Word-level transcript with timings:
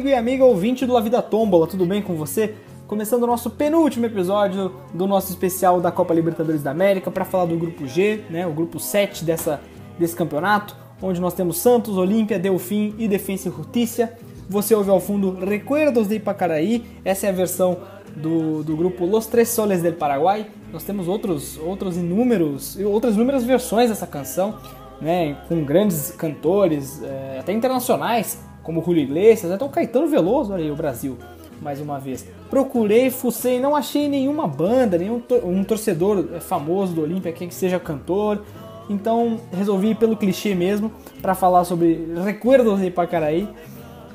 amigo 0.00 0.08
e 0.08 0.14
amiga 0.14 0.44
ouvinte 0.46 0.86
do 0.86 0.94
La 0.94 1.00
Vida 1.02 1.20
Tombola, 1.20 1.66
tudo 1.66 1.84
bem 1.84 2.00
com 2.00 2.14
você? 2.14 2.54
Começando 2.86 3.24
o 3.24 3.26
nosso 3.26 3.50
penúltimo 3.50 4.06
episódio 4.06 4.72
do 4.94 5.06
nosso 5.06 5.28
especial 5.28 5.78
da 5.78 5.92
Copa 5.92 6.14
Libertadores 6.14 6.62
da 6.62 6.70
América 6.70 7.10
para 7.10 7.22
falar 7.22 7.44
do 7.44 7.54
grupo 7.54 7.86
G, 7.86 8.22
né, 8.30 8.46
o 8.46 8.50
grupo 8.50 8.80
7 8.80 9.26
dessa, 9.26 9.60
desse 9.98 10.16
campeonato, 10.16 10.74
onde 11.02 11.20
nós 11.20 11.34
temos 11.34 11.58
Santos, 11.58 11.98
Olímpia, 11.98 12.38
Delfim 12.38 12.94
e 12.96 13.06
Defensa 13.06 13.50
e 13.50 13.52
Justiça. 13.52 14.10
Você 14.48 14.74
ouve 14.74 14.88
ao 14.88 15.00
fundo 15.00 15.32
Recuerdos 15.44 16.08
de 16.08 16.14
Ipacaraí, 16.14 16.82
essa 17.04 17.26
é 17.26 17.28
a 17.28 17.34
versão 17.34 17.76
do, 18.16 18.64
do 18.64 18.74
grupo 18.74 19.04
Los 19.04 19.26
Tres 19.26 19.50
Soles 19.50 19.82
del 19.82 19.96
Paraguai. 19.96 20.46
Nós 20.72 20.82
temos 20.82 21.08
outros, 21.08 21.58
outros 21.58 21.98
inúmeros, 21.98 22.78
outras 22.86 23.16
inúmeras 23.16 23.44
versões 23.44 23.90
dessa 23.90 24.06
canção, 24.06 24.54
né, 24.98 25.36
com 25.46 25.62
grandes 25.62 26.10
cantores, 26.12 27.02
é, 27.02 27.40
até 27.40 27.52
internacionais, 27.52 28.48
como 28.70 28.84
Julio 28.84 29.02
Iglesias, 29.02 29.50
até 29.50 29.64
o 29.64 29.68
Caetano 29.68 30.06
Veloso, 30.06 30.52
olha 30.52 30.62
aí 30.62 30.70
o 30.70 30.76
Brasil, 30.76 31.18
mais 31.60 31.80
uma 31.80 31.98
vez. 31.98 32.24
Procurei, 32.48 33.10
fucei, 33.10 33.58
não 33.58 33.74
achei 33.74 34.08
nenhuma 34.08 34.46
banda, 34.46 34.96
nenhum 34.96 35.18
tor 35.18 35.44
um 35.44 35.64
torcedor 35.64 36.24
famoso 36.38 36.94
do 36.94 37.02
Olímpia 37.02 37.32
que 37.32 37.52
seja 37.52 37.80
cantor. 37.80 38.42
Então 38.88 39.40
resolvi 39.52 39.90
ir 39.90 39.96
pelo 39.96 40.16
clichê 40.16 40.54
mesmo 40.54 40.92
para 41.20 41.34
falar 41.34 41.64
sobre 41.64 42.14
Recuerdos 42.24 42.78
de 42.78 42.86
Ipacaraí, 42.86 43.48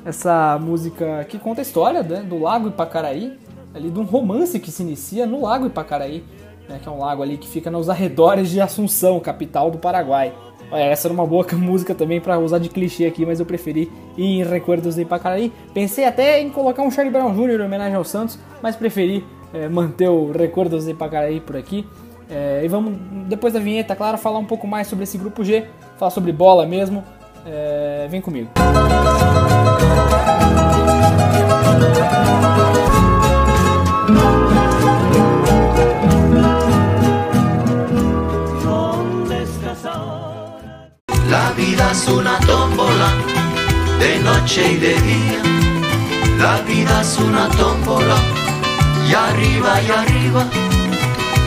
essa 0.06 0.58
música 0.58 1.26
que 1.28 1.38
conta 1.38 1.60
a 1.60 1.62
história 1.62 2.02
né, 2.02 2.22
do 2.22 2.38
Lago 2.38 2.68
Ipacaraí, 2.68 3.38
ali 3.74 3.90
de 3.90 3.98
um 3.98 4.04
romance 4.04 4.58
que 4.58 4.70
se 4.70 4.82
inicia 4.82 5.26
no 5.26 5.42
Lago 5.42 5.66
Ipacaraí, 5.66 6.24
né, 6.66 6.80
que 6.82 6.88
é 6.88 6.90
um 6.90 6.98
lago 6.98 7.22
ali 7.22 7.36
que 7.36 7.46
fica 7.46 7.70
nos 7.70 7.90
arredores 7.90 8.48
de 8.48 8.58
Assunção, 8.58 9.20
capital 9.20 9.70
do 9.70 9.76
Paraguai. 9.76 10.32
Essa 10.72 11.08
era 11.08 11.14
uma 11.14 11.26
boa 11.26 11.46
música 11.54 11.94
também 11.94 12.20
para 12.20 12.38
usar 12.38 12.58
de 12.58 12.68
clichê 12.68 13.06
aqui, 13.06 13.24
mas 13.24 13.40
eu 13.40 13.46
preferi 13.46 13.90
ir 14.16 14.24
em 14.24 14.44
Recuerdos 14.44 14.94
de 14.94 15.02
Ipacaraí. 15.02 15.52
Pensei 15.72 16.04
até 16.04 16.40
em 16.40 16.50
colocar 16.50 16.82
um 16.82 16.90
Charlie 16.90 17.12
Brown 17.12 17.34
Jr. 17.34 17.60
em 17.60 17.64
homenagem 17.66 17.94
ao 17.94 18.04
Santos, 18.04 18.38
mas 18.62 18.76
preferi 18.76 19.24
é, 19.52 19.68
manter 19.68 20.08
o 20.08 20.32
Recuerdos 20.32 20.84
de 20.84 20.90
Ipacaraí 20.92 21.40
por 21.40 21.56
aqui. 21.56 21.86
É, 22.28 22.62
e 22.64 22.68
vamos, 22.68 22.94
depois 23.28 23.52
da 23.52 23.60
vinheta, 23.60 23.94
claro, 23.94 24.18
falar 24.18 24.38
um 24.38 24.44
pouco 24.44 24.66
mais 24.66 24.88
sobre 24.88 25.04
esse 25.04 25.16
grupo 25.16 25.44
G, 25.44 25.66
falar 25.98 26.10
sobre 26.10 26.32
bola 26.32 26.66
mesmo. 26.66 27.04
É, 27.46 28.08
vem 28.10 28.20
comigo. 28.20 28.50
La 31.98 32.65
vida 41.56 41.90
es 41.90 42.06
una 42.08 42.38
tómbola 42.40 43.08
de 43.98 44.18
noche 44.18 44.72
y 44.72 44.76
de 44.76 44.94
día. 44.94 45.42
La 46.38 46.60
vida 46.62 47.00
es 47.00 47.18
una 47.18 47.48
tómbola 47.48 48.16
y 49.08 49.14
arriba 49.14 49.80
y 49.80 49.90
arriba. 49.90 50.46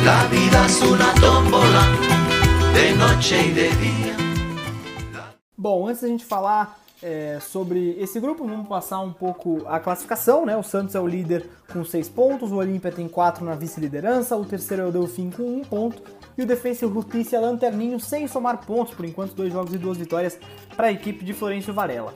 La 0.03 0.25
vida 0.25 0.65
es 0.65 0.81
una 0.81 1.13
tómbola 1.13 1.83
de 2.73 2.95
noche 2.95 3.47
y 3.47 3.51
de 3.51 3.69
día. 3.69 4.15
Bom, 5.55 5.87
antes 5.87 6.01
da 6.01 6.07
gente 6.07 6.25
falar 6.25 6.79
é, 7.03 7.37
sobre 7.41 7.91
esse 7.99 8.19
grupo, 8.19 8.45
vamos 8.45 8.67
passar 8.67 9.01
um 9.01 9.11
pouco 9.11 9.61
a 9.67 9.79
classificação, 9.79 10.45
né? 10.45 10.55
O 10.57 10.63
Santos 10.63 10.95
é 10.95 10.99
o 10.99 11.05
líder 11.05 11.47
com 11.71 11.83
6 11.83 12.09
pontos, 12.09 12.51
o 12.51 12.55
Olímpia 12.55 12.91
tem 12.91 13.07
4 13.07 13.43
na 13.45 13.55
vice-liderança, 13.55 14.35
o 14.37 14.45
terceiro 14.45 14.83
é 14.83 14.85
o 14.87 14.91
Delfim 14.91 15.29
com 15.29 15.43
1 15.43 15.61
ponto 15.65 16.01
e 16.39 16.43
o 16.43 16.45
Defensa 16.45 16.85
e 16.85 16.87
é 17.35 17.39
lanterninho 17.39 17.99
sem 17.99 18.25
somar 18.25 18.65
pontos, 18.65 18.93
por 18.93 19.03
enquanto, 19.03 19.33
dois 19.33 19.51
jogos 19.51 19.73
e 19.73 19.77
duas 19.77 19.97
vitórias 19.97 20.39
para 20.75 20.87
a 20.87 20.91
equipe 20.91 21.25
de 21.25 21.33
Florencio 21.33 21.73
Varela. 21.73 22.13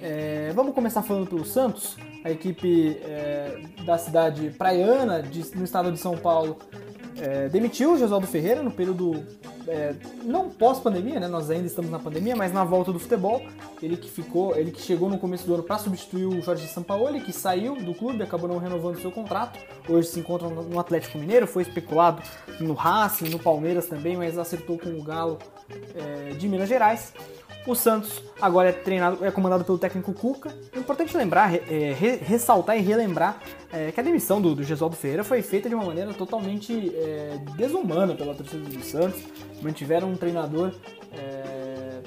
É, 0.00 0.50
vamos 0.54 0.74
começar 0.74 1.02
falando 1.02 1.28
pelo 1.28 1.44
Santos, 1.44 1.96
a 2.26 2.30
equipe 2.30 2.98
é, 3.04 3.60
da 3.84 3.96
cidade 3.96 4.50
praiana, 4.58 5.22
de, 5.22 5.56
no 5.56 5.62
estado 5.62 5.92
de 5.92 5.98
São 5.98 6.16
Paulo, 6.16 6.58
é, 7.20 7.48
demitiu 7.48 7.92
o 7.92 7.98
Josualdo 7.98 8.26
Ferreira 8.26 8.64
no 8.64 8.70
período 8.72 9.24
é, 9.68 9.94
não 10.24 10.50
pós-pandemia, 10.50 11.20
né? 11.20 11.28
Nós 11.28 11.48
ainda 11.50 11.68
estamos 11.68 11.88
na 11.88 12.00
pandemia, 12.00 12.34
mas 12.34 12.52
na 12.52 12.64
volta 12.64 12.92
do 12.92 12.98
futebol, 12.98 13.40
ele 13.80 13.96
que 13.96 14.10
ficou, 14.10 14.56
ele 14.56 14.72
que 14.72 14.82
chegou 14.82 15.08
no 15.08 15.18
começo 15.18 15.46
do 15.46 15.54
ano 15.54 15.62
para 15.62 15.78
substituir 15.78 16.26
o 16.26 16.42
Jorge 16.42 16.66
Sampaoli, 16.66 17.20
que 17.20 17.32
saiu 17.32 17.76
do 17.76 17.94
clube, 17.94 18.24
acabou 18.24 18.48
não 18.48 18.58
renovando 18.58 19.00
seu 19.00 19.12
contrato. 19.12 19.60
Hoje 19.88 20.08
se 20.08 20.18
encontra 20.18 20.48
no 20.48 20.80
Atlético 20.80 21.18
Mineiro, 21.18 21.46
foi 21.46 21.62
especulado 21.62 22.20
no 22.58 22.74
Racing, 22.74 23.28
no 23.28 23.38
Palmeiras 23.38 23.86
também, 23.86 24.16
mas 24.16 24.36
acertou 24.36 24.76
com 24.76 24.90
o 24.90 25.02
Galo 25.02 25.38
é, 25.94 26.34
de 26.34 26.48
Minas 26.48 26.68
Gerais. 26.68 27.12
O 27.66 27.74
Santos 27.74 28.22
agora 28.40 28.68
é 28.68 28.72
treinado, 28.72 29.24
é 29.24 29.30
comandado 29.32 29.64
pelo 29.64 29.76
técnico 29.76 30.12
Cuca. 30.12 30.54
É 30.72 30.78
importante 30.78 31.16
lembrar, 31.16 31.52
é, 31.52 31.58
ressaltar 32.22 32.76
e 32.76 32.80
relembrar 32.80 33.40
é, 33.72 33.92
que 33.92 34.00
a 34.00 34.02
demissão 34.02 34.40
do, 34.40 34.54
do 34.54 34.62
Gesualdo 34.62 34.96
Ferreira 34.96 35.24
foi 35.24 35.42
feita 35.42 35.68
de 35.68 35.74
uma 35.74 35.84
maneira 35.84 36.12
totalmente 36.14 36.92
é, 36.94 37.38
desumana 37.56 38.14
pela 38.14 38.34
torcida 38.34 38.68
do 38.68 38.82
Santos. 38.82 39.22
Mantiveram 39.62 40.10
um 40.10 40.16
treinador 40.16 40.72
é, 41.12 42.00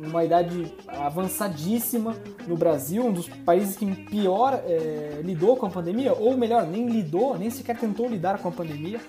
numa 0.00 0.24
idade 0.24 0.72
avançadíssima 0.86 2.16
no 2.46 2.56
Brasil, 2.56 3.04
um 3.04 3.12
dos 3.12 3.28
países 3.28 3.76
que 3.76 3.86
pior 4.06 4.60
é, 4.64 5.20
lidou 5.22 5.56
com 5.56 5.66
a 5.66 5.70
pandemia, 5.70 6.12
ou 6.14 6.36
melhor, 6.36 6.66
nem 6.66 6.88
lidou, 6.88 7.36
nem 7.36 7.50
sequer 7.50 7.76
tentou 7.76 8.08
lidar 8.08 8.38
com 8.38 8.48
a 8.48 8.52
pandemia, 8.52 9.00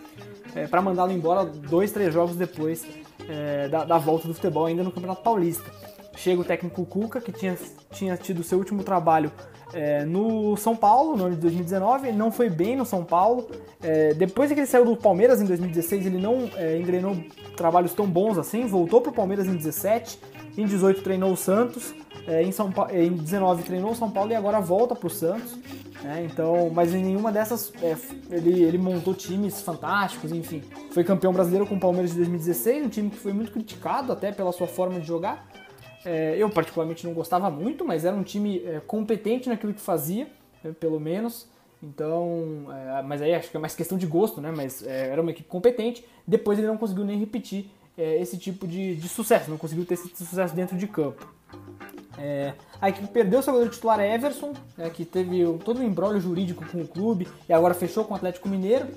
é, 0.55 0.67
para 0.67 0.81
mandá-lo 0.81 1.11
embora 1.11 1.45
dois, 1.45 1.91
três 1.91 2.13
jogos 2.13 2.35
depois 2.35 2.85
é, 3.27 3.67
da, 3.67 3.85
da, 3.85 3.97
volta 3.97 4.27
do 4.27 4.33
futebol, 4.33 4.65
ainda 4.65 4.83
no 4.83 4.91
Campeonato 4.91 5.21
Paulista. 5.21 5.69
Chega 6.15 6.41
o 6.41 6.43
técnico 6.43 6.85
Cuca, 6.85 7.21
que 7.21 7.31
tinha, 7.31 7.57
tinha 7.91 8.17
tido 8.17 8.43
seu 8.43 8.57
último 8.57 8.83
trabalho 8.83 9.31
é, 9.73 10.03
no 10.05 10.57
São 10.57 10.75
Paulo, 10.75 11.15
no 11.15 11.25
ano 11.25 11.35
de 11.35 11.41
2019, 11.41 12.07
ele 12.07 12.17
não 12.17 12.31
foi 12.31 12.49
bem 12.49 12.75
no 12.75 12.85
São 12.85 13.03
Paulo. 13.03 13.47
É, 13.81 14.13
depois 14.13 14.51
que 14.51 14.59
ele 14.59 14.67
saiu 14.67 14.85
do 14.85 14.95
Palmeiras 14.95 15.41
em 15.41 15.45
2016, 15.45 16.05
ele 16.05 16.17
não 16.17 16.49
é, 16.55 16.77
engrenou 16.77 17.15
trabalhos 17.55 17.93
tão 17.93 18.07
bons 18.07 18.37
assim, 18.37 18.65
voltou 18.65 19.01
para 19.01 19.11
o 19.11 19.13
Palmeiras 19.13 19.47
em 19.47 19.55
17, 19.55 20.19
em 20.57 20.65
18 20.65 21.01
treinou 21.01 21.31
o 21.31 21.37
Santos, 21.37 21.93
é, 22.27 22.43
em, 22.43 22.51
São 22.51 22.71
pa... 22.71 22.87
em 22.91 23.11
19 23.11 23.63
treinou 23.63 23.91
o 23.91 23.95
São 23.95 24.09
Paulo 24.09 24.31
e 24.31 24.35
agora 24.35 24.59
volta 24.59 24.95
para 24.95 25.07
o 25.07 25.09
Santos. 25.09 25.57
Né? 26.03 26.27
Então, 26.31 26.69
mas 26.73 26.93
em 26.93 27.03
nenhuma 27.03 27.31
dessas 27.31 27.71
é, 27.81 27.95
ele, 28.29 28.63
ele 28.63 28.77
montou 28.77 29.13
times 29.13 29.61
fantásticos, 29.61 30.31
enfim. 30.31 30.63
Foi 30.91 31.03
campeão 31.03 31.33
brasileiro 31.33 31.65
com 31.67 31.75
o 31.75 31.79
Palmeiras 31.79 32.11
de 32.11 32.17
2016, 32.17 32.85
um 32.85 32.89
time 32.89 33.09
que 33.09 33.17
foi 33.17 33.33
muito 33.33 33.51
criticado 33.51 34.11
até 34.11 34.31
pela 34.31 34.51
sua 34.51 34.67
forma 34.67 34.99
de 34.99 35.05
jogar. 35.05 35.47
É, 36.05 36.35
eu 36.37 36.49
particularmente 36.49 37.05
não 37.05 37.13
gostava 37.13 37.49
muito, 37.49 37.83
mas 37.83 38.05
era 38.05 38.15
um 38.15 38.23
time 38.23 38.63
é, 38.65 38.79
competente 38.79 39.49
naquilo 39.49 39.73
que 39.73 39.81
fazia, 39.81 40.27
né, 40.63 40.73
pelo 40.79 40.99
menos. 40.99 41.47
Então, 41.81 42.67
é, 42.69 43.01
mas 43.01 43.21
aí 43.21 43.33
acho 43.33 43.49
que 43.49 43.57
é 43.57 43.59
mais 43.59 43.75
questão 43.75 43.97
de 43.97 44.05
gosto, 44.05 44.41
né? 44.41 44.51
Mas 44.55 44.85
é, 44.85 45.09
era 45.09 45.21
uma 45.21 45.31
equipe 45.31 45.47
competente. 45.47 46.05
Depois 46.27 46.57
ele 46.57 46.67
não 46.67 46.77
conseguiu 46.77 47.05
nem 47.05 47.17
repetir 47.17 47.69
é, 47.97 48.21
esse 48.21 48.37
tipo 48.37 48.67
de, 48.67 48.95
de, 48.95 49.09
sucesso, 49.09 49.49
não 49.49 49.57
conseguiu 49.57 49.85
ter 49.85 49.95
esse 49.95 50.07
sucesso 50.15 50.55
dentro 50.55 50.77
de 50.77 50.87
campo. 50.87 51.27
É, 52.21 52.53
a 52.81 52.89
equipe 52.89 53.07
perdeu 53.07 53.41
seu 53.41 53.53
goleiro 53.53 53.73
titular 53.73 53.99
Everson, 54.01 54.53
né, 54.77 54.89
que 54.89 55.05
teve 55.05 55.41
todo 55.63 55.79
um 55.79 55.83
embrólio 55.83 56.19
jurídico 56.19 56.65
com 56.65 56.81
o 56.81 56.87
clube 56.87 57.25
e 57.47 57.53
agora 57.53 57.73
fechou 57.73 58.03
com 58.03 58.13
o 58.13 58.17
Atlético 58.17 58.49
Mineiro. 58.49 58.87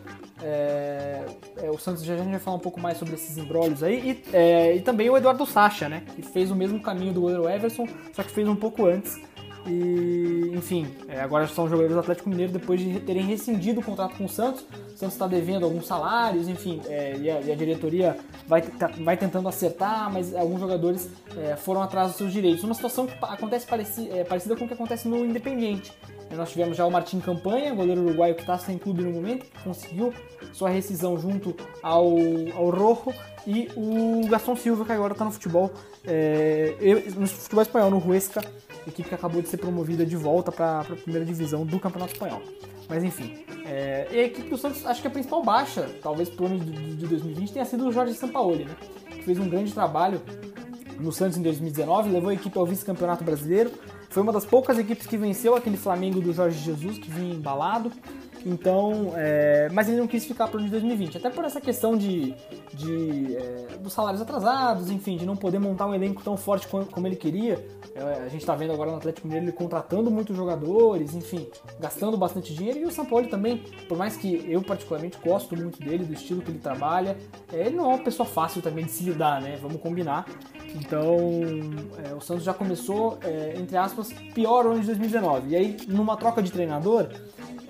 É, 0.42 1.24
é, 1.58 1.70
o 1.70 1.78
Santos 1.78 2.02
já, 2.02 2.16
já 2.16 2.24
vai 2.24 2.38
falar 2.40 2.56
um 2.56 2.60
pouco 2.60 2.80
mais 2.80 2.98
sobre 2.98 3.14
esses 3.14 3.38
embrólios 3.38 3.82
aí. 3.82 4.22
E, 4.32 4.36
é, 4.36 4.76
e, 4.76 4.80
também 4.80 5.08
o 5.08 5.16
Eduardo 5.16 5.46
Sacha, 5.46 5.88
né, 5.88 6.02
que 6.16 6.22
fez 6.22 6.50
o 6.50 6.56
mesmo 6.56 6.82
caminho 6.82 7.12
do 7.12 7.20
goleiro 7.20 7.48
Everson, 7.48 7.86
só 8.12 8.24
que 8.24 8.30
fez 8.32 8.48
um 8.48 8.56
pouco 8.56 8.86
antes. 8.86 9.20
E, 9.66 10.52
enfim, 10.54 10.92
é, 11.08 11.20
agora 11.20 11.46
são 11.46 11.66
jogadores 11.66 11.94
do 11.94 12.00
Atlético 12.00 12.28
Mineiro 12.28 12.52
depois 12.52 12.80
de 12.80 12.98
terem 13.00 13.24
rescindido 13.24 13.80
o 13.80 13.84
contrato 13.84 14.16
com 14.16 14.24
o 14.24 14.28
Santos. 14.28 14.62
O 14.62 14.96
Santos 14.96 15.14
está 15.14 15.26
devendo 15.26 15.64
alguns 15.64 15.86
salários, 15.86 16.48
enfim, 16.48 16.80
é, 16.86 17.16
e, 17.16 17.30
a, 17.30 17.40
e, 17.40 17.52
a, 17.52 17.54
diretoria 17.54 18.16
vai, 18.46 18.62
tá, 18.62 18.90
vai 19.00 19.16
tentando 19.16 19.48
acertar, 19.48 20.12
mas 20.12 20.34
alguns 20.34 20.60
jogadores 20.60 21.08
é, 21.36 21.56
foram 21.56 21.82
atrás 21.82 22.08
dos 22.08 22.16
seus 22.16 22.32
direitos. 22.32 22.64
Uma 22.64 22.74
situação 22.74 23.06
que 23.06 23.14
acontece 23.22 23.66
pareci, 23.66 24.10
é, 24.10 24.24
parecida 24.24 24.56
com 24.56 24.64
o 24.64 24.68
que 24.68 24.74
acontece 24.74 25.06
no 25.06 25.24
Independiente. 25.24 25.92
Nós 26.36 26.50
tivemos 26.50 26.76
já 26.76 26.86
o 26.86 26.90
Martim 26.90 27.20
Campanha, 27.20 27.74
goleiro 27.74 28.02
uruguaio 28.02 28.34
que 28.34 28.40
está 28.40 28.56
sem 28.56 28.78
clube 28.78 29.02
no 29.02 29.10
momento, 29.10 29.44
que 29.44 29.62
conseguiu 29.62 30.14
sua 30.52 30.70
rescisão 30.70 31.18
junto 31.18 31.54
ao, 31.82 32.08
ao 32.56 32.70
Rojo, 32.70 33.12
e 33.46 33.68
o 33.76 34.26
Gaston 34.28 34.56
Silva, 34.56 34.84
que 34.84 34.92
agora 34.92 35.12
está 35.12 35.24
no 35.24 35.30
futebol, 35.30 35.70
é, 36.06 36.74
no 37.16 37.26
futebol 37.26 37.62
espanhol, 37.62 37.90
no 37.90 38.08
Huesca, 38.08 38.42
equipe 38.86 39.08
que 39.08 39.14
acabou 39.14 39.40
de 39.40 39.48
ser 39.48 39.58
promovida 39.58 40.04
de 40.04 40.16
volta 40.16 40.50
para 40.50 40.80
a 40.80 40.84
primeira 40.84 41.24
divisão 41.24 41.64
do 41.64 41.78
Campeonato 41.78 42.12
Espanhol. 42.12 42.42
Mas 42.88 43.04
enfim, 43.04 43.44
é, 43.64 44.08
e 44.10 44.18
a 44.18 44.22
equipe 44.24 44.50
do 44.50 44.58
Santos, 44.58 44.84
acho 44.84 45.00
que 45.00 45.06
a 45.06 45.10
principal 45.10 45.42
baixa, 45.42 45.88
talvez 46.02 46.28
pro 46.28 46.46
ano 46.46 46.58
de, 46.58 46.96
de 46.96 47.06
2020, 47.06 47.52
tenha 47.52 47.64
sido 47.64 47.88
o 47.88 47.92
Jorge 47.92 48.14
Sampaoli, 48.14 48.64
né? 48.64 48.76
Que 49.10 49.22
fez 49.22 49.38
um 49.38 49.48
grande 49.48 49.72
trabalho 49.72 50.20
no 50.98 51.12
Santos 51.12 51.38
em 51.38 51.42
2019, 51.42 52.10
levou 52.10 52.30
a 52.30 52.34
equipe 52.34 52.56
ao 52.58 52.66
vice-campeonato 52.66 53.24
brasileiro. 53.24 53.70
Foi 54.10 54.22
uma 54.22 54.32
das 54.32 54.44
poucas 54.44 54.78
equipes 54.78 55.06
que 55.06 55.16
venceu 55.16 55.54
aquele 55.54 55.76
Flamengo 55.76 56.20
do 56.20 56.32
Jorge 56.32 56.58
Jesus, 56.58 56.98
que 56.98 57.10
vinha 57.10 57.34
embalado. 57.34 57.90
Então, 58.44 59.12
é, 59.16 59.68
mas 59.72 59.88
ele 59.88 59.98
não 59.98 60.06
quis 60.06 60.24
ficar 60.24 60.48
para 60.48 60.58
o 60.58 60.62
de 60.62 60.68
2020, 60.68 61.18
até 61.18 61.30
por 61.30 61.44
essa 61.44 61.60
questão 61.60 61.96
de, 61.96 62.34
de 62.74 63.36
é, 63.36 63.76
dos 63.78 63.92
salários 63.92 64.20
atrasados, 64.20 64.90
enfim, 64.90 65.16
de 65.16 65.24
não 65.24 65.36
poder 65.36 65.58
montar 65.58 65.86
um 65.86 65.94
elenco 65.94 66.22
tão 66.22 66.36
forte 66.36 66.66
como, 66.66 66.84
como 66.86 67.06
ele 67.06 67.16
queria. 67.16 67.64
É, 67.94 68.24
a 68.24 68.28
gente 68.28 68.40
está 68.40 68.54
vendo 68.54 68.72
agora 68.72 68.90
no 68.90 68.96
Atlético 68.96 69.26
Mineiro 69.26 69.46
ele 69.46 69.52
contratando 69.52 70.10
muitos 70.10 70.36
jogadores, 70.36 71.14
enfim, 71.14 71.48
gastando 71.78 72.16
bastante 72.16 72.54
dinheiro. 72.54 72.80
E 72.80 72.84
o 72.84 72.90
São 72.90 73.04
Paulo 73.04 73.26
também, 73.28 73.58
por 73.88 73.96
mais 73.96 74.16
que 74.16 74.44
eu 74.48 74.62
particularmente 74.62 75.18
gosto 75.24 75.56
muito 75.56 75.78
dele, 75.78 76.04
do 76.04 76.12
estilo 76.12 76.42
que 76.42 76.50
ele 76.50 76.58
trabalha, 76.58 77.16
é, 77.52 77.66
ele 77.66 77.76
não 77.76 77.84
é 77.84 77.94
uma 77.94 78.04
pessoa 78.04 78.26
fácil 78.26 78.60
também 78.62 78.84
de 78.84 78.90
se 78.90 79.04
lidar, 79.04 79.40
né? 79.40 79.58
Vamos 79.60 79.80
combinar. 79.80 80.26
Então, 80.74 81.16
é, 82.04 82.14
o 82.14 82.20
Santos 82.20 82.44
já 82.44 82.54
começou, 82.54 83.18
é, 83.22 83.54
entre 83.58 83.76
aspas, 83.76 84.12
pior 84.34 84.66
ano 84.66 84.80
de 84.80 84.86
2019. 84.86 85.50
E 85.50 85.56
aí, 85.56 85.76
numa 85.86 86.16
troca 86.16 86.42
de 86.42 86.50
treinador, 86.50 87.08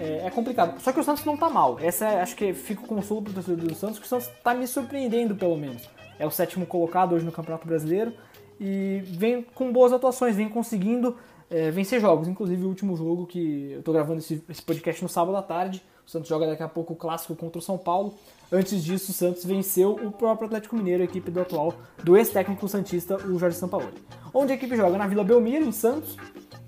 é, 0.03 0.27
é, 0.27 0.31
complicado. 0.31 0.81
Só 0.81 0.93
que 0.93 0.99
o 0.99 1.05
Santos 1.05 1.25
não 1.25 1.37
tá 1.37 1.49
mal. 1.49 1.79
Essa 1.81 2.07
é, 2.07 2.21
acho 2.21 2.35
que 2.35 2.53
fica 2.53 2.83
o 2.83 2.87
consolo 2.87 3.23
pro 3.23 3.33
torcedor 3.33 3.65
do 3.65 3.75
Santos, 3.75 3.99
que 4.01 4.05
o 4.05 4.09
Santos 4.09 4.29
tá 4.43 4.53
me 4.53 4.67
surpreendendo, 4.67 5.37
pelo 5.37 5.57
menos. 5.57 5.89
É 6.19 6.27
o 6.27 6.31
sétimo 6.31 6.67
colocado 6.67 7.15
hoje 7.15 7.25
no 7.25 7.31
Campeonato 7.31 7.67
Brasileiro 7.67 8.13
e 8.61 9.03
vem 9.07 9.43
com 9.55 9.73
boas 9.73 9.93
atuações, 9.93 10.37
vem 10.37 10.49
conseguindo 10.49 11.17
é, 11.49 11.71
vencer 11.71 12.01
jogos. 12.01 12.27
Inclusive 12.27 12.65
o 12.65 12.69
último 12.69 12.97
jogo 12.97 13.27
que 13.27 13.73
eu 13.73 13.83
tô 13.83 13.93
gravando 13.93 14.19
esse, 14.19 14.43
esse 14.49 14.63
podcast 14.63 15.03
no 15.03 15.09
sábado 15.09 15.37
à 15.37 15.43
tarde. 15.43 15.83
O 16.05 16.11
Santos 16.11 16.29
joga 16.29 16.49
daqui 16.49 16.65
a 16.65 16.69
pouco 16.69 16.95
o 16.95 16.97
clássico 16.97 17.37
contra 17.37 17.61
o 17.61 17.63
São 17.63 17.79
Paulo. 17.79 18.15
Antes 18.51 18.83
disso, 18.83 19.13
o 19.13 19.15
Santos 19.15 19.45
venceu 19.45 19.93
o 19.93 20.11
próprio 20.11 20.47
Atlético 20.47 20.77
Mineiro, 20.77 21.03
a 21.03 21.05
equipe 21.05 21.31
do 21.31 21.41
atual, 21.41 21.75
do 22.03 22.17
ex-técnico 22.17 22.69
Santista, 22.69 23.17
o 23.17 23.39
Jorge 23.39 23.57
Sampaoli. 23.57 23.95
Onde 24.35 24.53
a 24.53 24.57
equipe 24.57 24.77
joga? 24.77 24.99
Na 24.99 25.07
Vila 25.07 25.23
Belmiro, 25.23 25.65
em 25.65 25.73
Santos, 25.73 26.17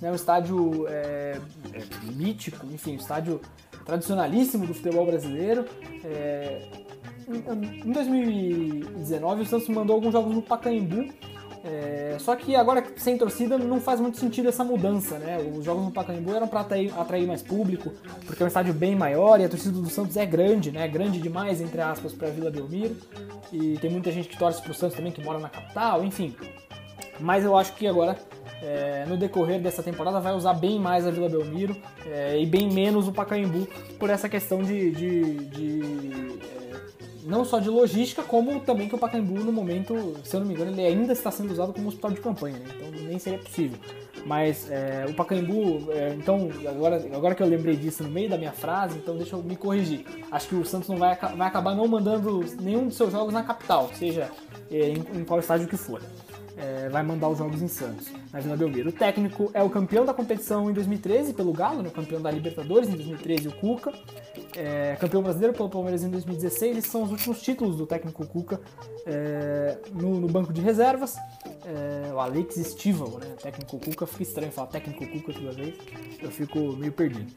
né, 0.04 0.12
um 0.12 0.14
estádio 0.14 0.86
é, 0.86 1.40
é, 1.72 2.12
mítico, 2.12 2.66
enfim, 2.66 2.92
um 2.92 2.96
estádio 2.96 3.40
tradicionalíssimo 3.86 4.66
do 4.66 4.74
futebol 4.74 5.06
brasileiro. 5.06 5.64
É, 6.04 6.60
em 7.26 7.90
2019, 7.90 9.42
o 9.42 9.46
Santos 9.46 9.66
mandou 9.70 9.96
alguns 9.96 10.12
jogos 10.12 10.34
no 10.34 10.42
Pacaembu, 10.42 11.08
é, 11.64 12.18
só 12.20 12.36
que 12.36 12.54
agora 12.54 12.84
sem 12.98 13.16
torcida 13.16 13.56
não 13.56 13.80
faz 13.80 13.98
muito 13.98 14.18
sentido 14.18 14.50
essa 14.50 14.62
mudança, 14.62 15.18
né? 15.18 15.38
Os 15.38 15.64
jogos 15.64 15.82
no 15.82 15.90
Pacaembu 15.90 16.34
eram 16.34 16.46
para 16.46 16.60
atrair, 16.60 16.92
atrair, 16.98 17.26
mais 17.26 17.40
público, 17.40 17.90
porque 18.26 18.42
é 18.42 18.44
um 18.44 18.48
estádio 18.48 18.74
bem 18.74 18.94
maior 18.94 19.40
e 19.40 19.44
a 19.44 19.48
torcida 19.48 19.80
do 19.80 19.88
Santos 19.88 20.18
é 20.18 20.26
grande, 20.26 20.70
né? 20.70 20.86
Grande 20.86 21.18
demais, 21.18 21.62
entre 21.62 21.80
aspas, 21.80 22.12
para 22.12 22.28
Vila 22.28 22.50
Belmiro. 22.50 22.94
E 23.50 23.78
tem 23.78 23.90
muita 23.90 24.12
gente 24.12 24.28
que 24.28 24.36
torce 24.36 24.60
pro 24.60 24.74
Santos 24.74 24.96
também, 24.96 25.10
que 25.10 25.24
mora 25.24 25.38
na 25.38 25.48
capital, 25.48 26.04
enfim. 26.04 26.36
Mas 27.18 27.42
eu 27.42 27.56
acho 27.56 27.74
que 27.74 27.86
agora, 27.86 28.18
é, 28.64 29.04
no 29.06 29.16
decorrer 29.16 29.60
dessa 29.60 29.82
temporada, 29.82 30.18
vai 30.20 30.34
usar 30.34 30.54
bem 30.54 30.78
mais 30.78 31.06
a 31.06 31.10
Vila 31.10 31.28
Belmiro 31.28 31.76
é, 32.06 32.40
e 32.40 32.46
bem 32.46 32.70
menos 32.72 33.06
o 33.06 33.12
Pacaembu 33.12 33.68
por 33.98 34.08
essa 34.08 34.28
questão 34.28 34.62
de, 34.62 34.90
de, 34.90 35.34
de 35.46 36.38
não 37.24 37.44
só 37.44 37.58
de 37.58 37.68
logística, 37.68 38.22
como 38.22 38.60
também 38.60 38.88
que 38.88 38.94
o 38.94 38.98
Pacaembu, 38.98 39.34
no 39.44 39.52
momento, 39.52 40.14
se 40.24 40.34
eu 40.34 40.40
não 40.40 40.46
me 40.46 40.54
engano, 40.54 40.70
ele 40.70 40.86
ainda 40.86 41.12
está 41.12 41.30
sendo 41.30 41.52
usado 41.52 41.74
como 41.74 41.88
hospital 41.88 42.10
de 42.12 42.20
campanha, 42.20 42.58
né? 42.58 42.66
então 42.74 42.90
nem 43.06 43.18
seria 43.18 43.38
possível. 43.38 43.78
Mas 44.24 44.70
é, 44.70 45.04
o 45.06 45.12
Pacaembu, 45.12 45.92
é, 45.92 46.14
então, 46.14 46.48
agora, 46.66 46.96
agora 47.14 47.34
que 47.34 47.42
eu 47.42 47.46
lembrei 47.46 47.76
disso 47.76 48.02
no 48.02 48.08
meio 48.08 48.30
da 48.30 48.38
minha 48.38 48.52
frase, 48.52 48.96
então 48.96 49.16
deixa 49.18 49.36
eu 49.36 49.42
me 49.42 49.54
corrigir. 49.54 50.06
Acho 50.30 50.48
que 50.48 50.54
o 50.54 50.64
Santos 50.64 50.88
não 50.88 50.96
vai, 50.96 51.14
vai 51.14 51.46
acabar 51.46 51.74
não 51.74 51.86
mandando 51.86 52.42
nenhum 52.58 52.86
dos 52.86 52.96
seus 52.96 53.12
jogos 53.12 53.34
na 53.34 53.42
capital, 53.42 53.90
seja 53.92 54.30
é, 54.70 54.88
em, 54.88 55.20
em 55.20 55.24
qual 55.24 55.38
estádio 55.40 55.68
que 55.68 55.76
for 55.76 56.00
é, 56.56 56.88
vai 56.88 57.02
mandar 57.02 57.28
os 57.28 57.38
jogos 57.38 57.60
em 57.60 57.68
Santos, 57.68 58.10
na 58.32 58.40
Vila 58.40 58.56
Belmiro. 58.56 58.90
O 58.90 58.92
técnico 58.92 59.50
é 59.52 59.62
o 59.62 59.70
campeão 59.70 60.04
da 60.04 60.14
competição 60.14 60.70
em 60.70 60.72
2013 60.72 61.34
pelo 61.34 61.52
Galo, 61.52 61.82
né, 61.82 61.90
campeão 61.90 62.20
da 62.20 62.30
Libertadores 62.30 62.88
em 62.88 62.92
2013 62.92 63.48
o 63.48 63.52
Cuca, 63.52 63.92
é, 64.56 64.96
campeão 65.00 65.22
brasileiro 65.22 65.54
pelo 65.54 65.68
Palmeiras 65.68 66.04
em 66.04 66.10
2016. 66.10 66.78
Esses 66.78 66.90
são 66.90 67.02
os 67.02 67.10
últimos 67.10 67.42
títulos 67.42 67.76
do 67.76 67.86
técnico 67.86 68.26
Cuca 68.26 68.60
é, 69.06 69.78
no, 69.92 70.20
no, 70.20 70.28
banco 70.28 70.52
de 70.52 70.60
reservas. 70.60 71.16
É, 71.66 72.12
o 72.12 72.20
Alex 72.20 72.56
Stival, 72.56 73.18
né, 73.18 73.34
técnico 73.42 73.78
Cuca, 73.78 74.06
fica 74.06 74.22
estranho 74.22 74.52
falar 74.52 74.68
técnico 74.68 75.06
Cuca 75.06 75.32
toda 75.32 75.52
vez, 75.52 75.74
eu 76.22 76.30
fico 76.30 76.58
meio 76.76 76.92
perdido. 76.92 77.32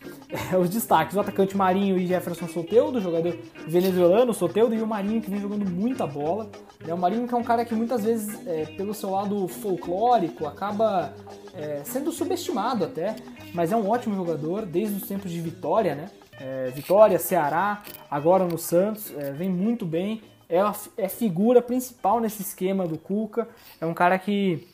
É, 0.52 0.58
os 0.58 0.70
destaques, 0.70 1.16
o 1.16 1.20
atacante 1.20 1.56
Marinho 1.58 1.98
e 1.98 2.06
Jefferson 2.06 2.48
Soteudo, 2.48 3.02
jogador 3.02 3.38
venezuelano, 3.68 4.34
Soteudo, 4.34 4.76
e 4.76 4.82
o 4.82 4.88
Marinho 4.88 5.22
que 5.22 5.30
vem 5.30 5.40
jogando 5.40 5.70
muita 5.70 6.06
bola. 6.06 6.50
É, 6.88 6.94
o 6.94 6.98
Marinho 6.98 7.28
que 7.28 7.34
é 7.34 7.38
um 7.38 7.44
cara 7.44 7.66
que 7.66 7.74
muitas 7.74 8.04
vezes, 8.04 8.46
é, 8.46 8.66
pelo 8.66 8.94
seu 8.94 9.07
lado 9.12 9.48
folclórico, 9.48 10.46
acaba 10.46 11.14
é, 11.54 11.82
sendo 11.84 12.12
subestimado 12.12 12.86
até, 12.86 13.16
mas 13.54 13.72
é 13.72 13.76
um 13.76 13.90
ótimo 13.90 14.16
jogador 14.16 14.66
desde 14.66 14.98
os 14.98 15.08
tempos 15.08 15.32
de 15.32 15.42
Vitória, 15.42 15.96
né? 15.96 16.10
É, 16.40 16.70
Vitória, 16.70 17.18
Ceará, 17.18 17.84
agora 18.10 18.46
no 18.46 18.58
Santos, 18.58 19.12
é, 19.18 19.32
vem 19.32 19.50
muito 19.50 19.86
bem, 19.86 20.22
é, 20.48 20.60
a, 20.60 20.74
é 20.98 21.10
figura 21.10 21.62
principal 21.62 22.20
nesse 22.20 22.42
esquema 22.42 22.88
do 22.88 22.98
Cuca, 22.98 23.48
é 23.82 23.86
um 23.86 23.94
cara 23.94 24.20
que 24.20 24.68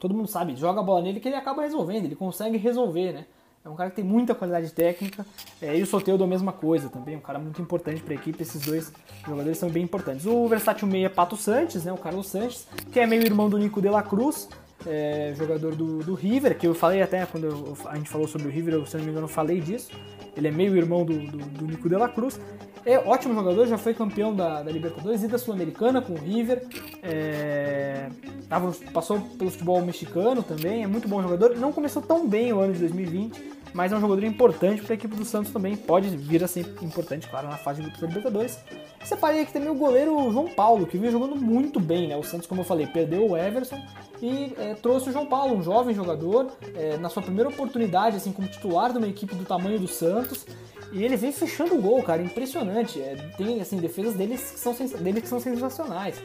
todo 0.00 0.14
mundo 0.14 0.28
sabe, 0.28 0.56
joga 0.56 0.80
a 0.80 0.82
bola 0.82 1.02
nele 1.02 1.20
que 1.20 1.28
ele 1.28 1.36
acaba 1.36 1.62
resolvendo, 1.62 2.04
ele 2.04 2.16
consegue 2.16 2.56
resolver, 2.56 3.12
né? 3.12 3.26
É 3.64 3.68
um 3.68 3.74
cara 3.74 3.90
que 3.90 3.96
tem 3.96 4.04
muita 4.04 4.34
qualidade 4.34 4.72
técnica. 4.72 5.26
É, 5.60 5.76
e 5.76 5.82
o 5.82 5.86
Soteudo 5.86 6.24
a 6.24 6.26
mesma 6.26 6.52
coisa 6.52 6.88
também, 6.88 7.16
um 7.16 7.20
cara 7.20 7.38
muito 7.38 7.60
importante 7.60 8.02
para 8.02 8.14
a 8.14 8.16
equipe. 8.16 8.42
Esses 8.42 8.62
dois 8.62 8.92
jogadores 9.26 9.58
são 9.58 9.68
bem 9.68 9.82
importantes. 9.82 10.26
O 10.26 10.46
versátil 10.48 10.86
meia 10.88 11.10
Pato 11.10 11.36
Santos, 11.36 11.84
né, 11.84 11.92
o 11.92 11.98
Carlos 11.98 12.28
Sanches, 12.28 12.66
que 12.92 13.00
é 13.00 13.06
meio 13.06 13.22
irmão 13.22 13.48
do 13.48 13.58
Nico 13.58 13.82
de 13.82 13.88
la 13.88 14.02
Cruz, 14.02 14.48
é, 14.86 15.34
jogador 15.36 15.74
do, 15.74 15.98
do 15.98 16.14
River, 16.14 16.56
que 16.56 16.66
eu 16.66 16.74
falei 16.74 17.02
até 17.02 17.26
quando 17.26 17.44
eu, 17.44 17.76
a 17.86 17.96
gente 17.96 18.08
falou 18.08 18.28
sobre 18.28 18.48
o 18.48 18.50
River, 18.50 18.74
eu, 18.74 18.86
se 18.86 18.96
não 18.96 19.04
me 19.04 19.10
engano, 19.10 19.28
falei 19.28 19.60
disso. 19.60 19.90
Ele 20.36 20.48
é 20.48 20.52
meio 20.52 20.76
irmão 20.76 21.04
do, 21.04 21.18
do, 21.18 21.38
do 21.38 21.66
Nico 21.66 21.88
de 21.88 21.96
la 21.96 22.08
Cruz. 22.08 22.40
É 22.84 22.98
ótimo 22.98 23.34
jogador, 23.34 23.66
já 23.66 23.76
foi 23.76 23.92
campeão 23.92 24.34
da, 24.34 24.62
da 24.62 24.70
Libertadores 24.70 25.22
e 25.22 25.28
da 25.28 25.38
Sul-Americana 25.38 26.00
com 26.00 26.14
o 26.14 26.16
River. 26.16 26.66
É, 27.02 28.08
tava, 28.48 28.72
passou 28.92 29.20
pelo 29.38 29.50
futebol 29.50 29.80
mexicano 29.82 30.42
também, 30.42 30.84
é 30.84 30.86
muito 30.86 31.08
bom 31.08 31.22
jogador. 31.22 31.56
Não 31.56 31.72
começou 31.72 32.02
tão 32.02 32.26
bem 32.26 32.52
o 32.52 32.60
ano 32.60 32.72
de 32.72 32.80
2020, 32.80 33.58
mas 33.74 33.92
é 33.92 33.96
um 33.96 34.00
jogador 34.00 34.24
importante 34.24 34.82
para 34.82 34.94
a 34.94 34.96
equipe 34.96 35.14
do 35.14 35.24
Santos 35.24 35.52
também. 35.52 35.76
Pode 35.76 36.08
vir 36.16 36.42
a 36.42 36.48
ser 36.48 36.66
importante, 36.82 37.28
claro, 37.28 37.48
na 37.48 37.56
fase 37.56 37.82
de 37.82 38.00
Libertadores. 38.00 38.58
Separei 39.04 39.42
aqui 39.42 39.52
também 39.52 39.68
o 39.68 39.74
goleiro 39.74 40.30
João 40.32 40.48
Paulo, 40.48 40.86
que 40.86 40.98
vem 40.98 41.10
jogando 41.10 41.36
muito 41.36 41.78
bem, 41.78 42.08
né? 42.08 42.16
O 42.16 42.22
Santos, 42.22 42.46
como 42.46 42.60
eu 42.60 42.64
falei, 42.64 42.86
perdeu 42.86 43.30
o 43.30 43.36
Everson 43.36 43.80
e 44.20 44.52
é, 44.58 44.74
trouxe 44.74 45.10
o 45.10 45.12
João 45.12 45.26
Paulo, 45.26 45.56
um 45.56 45.62
jovem 45.62 45.94
jogador, 45.94 46.50
é, 46.74 46.96
na 46.96 47.08
sua 47.08 47.22
primeira 47.22 47.48
oportunidade, 47.48 48.16
assim, 48.16 48.32
como 48.32 48.48
titular 48.48 48.92
de 48.92 48.98
uma 48.98 49.06
equipe 49.06 49.34
do 49.34 49.44
tamanho 49.44 49.78
do 49.78 49.88
Santos. 49.88 50.44
E 50.92 51.04
ele 51.04 51.16
vem 51.16 51.32
fechando 51.32 51.74
o 51.74 51.82
gol, 51.82 52.02
cara, 52.02 52.22
impressionante. 52.22 53.00
É, 53.00 53.14
tem 53.36 53.60
assim 53.60 53.76
defesas 53.76 54.14
deles 54.14 54.40
que 54.52 54.58
são, 54.58 54.74
dele 55.00 55.20
que 55.20 55.28
são 55.28 55.38
sensacionais. 55.38 56.22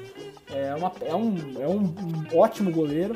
É, 0.51 0.73
uma, 0.75 0.91
é, 1.01 1.15
um, 1.15 1.35
é 1.59 1.67
um, 1.67 1.93
ótimo 2.37 2.71
goleiro. 2.71 3.15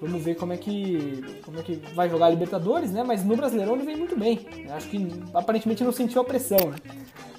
Vamos 0.00 0.22
ver 0.22 0.34
como 0.36 0.52
é 0.52 0.56
que 0.56 1.24
como 1.44 1.58
é 1.58 1.62
que 1.62 1.76
vai 1.94 2.08
jogar 2.08 2.26
a 2.26 2.30
Libertadores, 2.30 2.90
né? 2.90 3.02
Mas 3.02 3.24
no 3.24 3.36
Brasileirão 3.36 3.74
ele 3.74 3.84
vem 3.84 3.96
muito 3.96 4.18
bem. 4.18 4.46
Acho 4.70 4.88
que 4.88 5.08
aparentemente 5.34 5.84
não 5.84 5.92
sentiu 5.92 6.20
a 6.20 6.24
pressão, 6.24 6.58
né? 6.70 6.76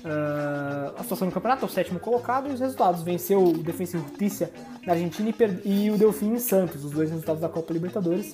Uh, 0.03 0.93
a 0.97 1.03
situação 1.03 1.27
no 1.27 1.33
campeonato 1.33 1.65
é 1.65 1.67
o 1.67 1.71
sétimo 1.71 1.99
colocado 1.99 2.49
e 2.49 2.53
os 2.53 2.59
resultados. 2.59 3.01
Venceu 3.01 3.43
o 3.43 3.53
Defensa 3.57 3.97
e 3.97 3.99
Justiça 3.99 4.51
na 4.85 4.93
Argentina 4.93 5.33
e, 5.65 5.85
e 5.85 5.91
o 5.91 5.97
Delfim 5.97 6.33
em 6.33 6.39
Santos, 6.39 6.83
os 6.83 6.91
dois 6.91 7.09
resultados 7.09 7.41
da 7.41 7.49
Copa 7.49 7.73
Libertadores. 7.73 8.33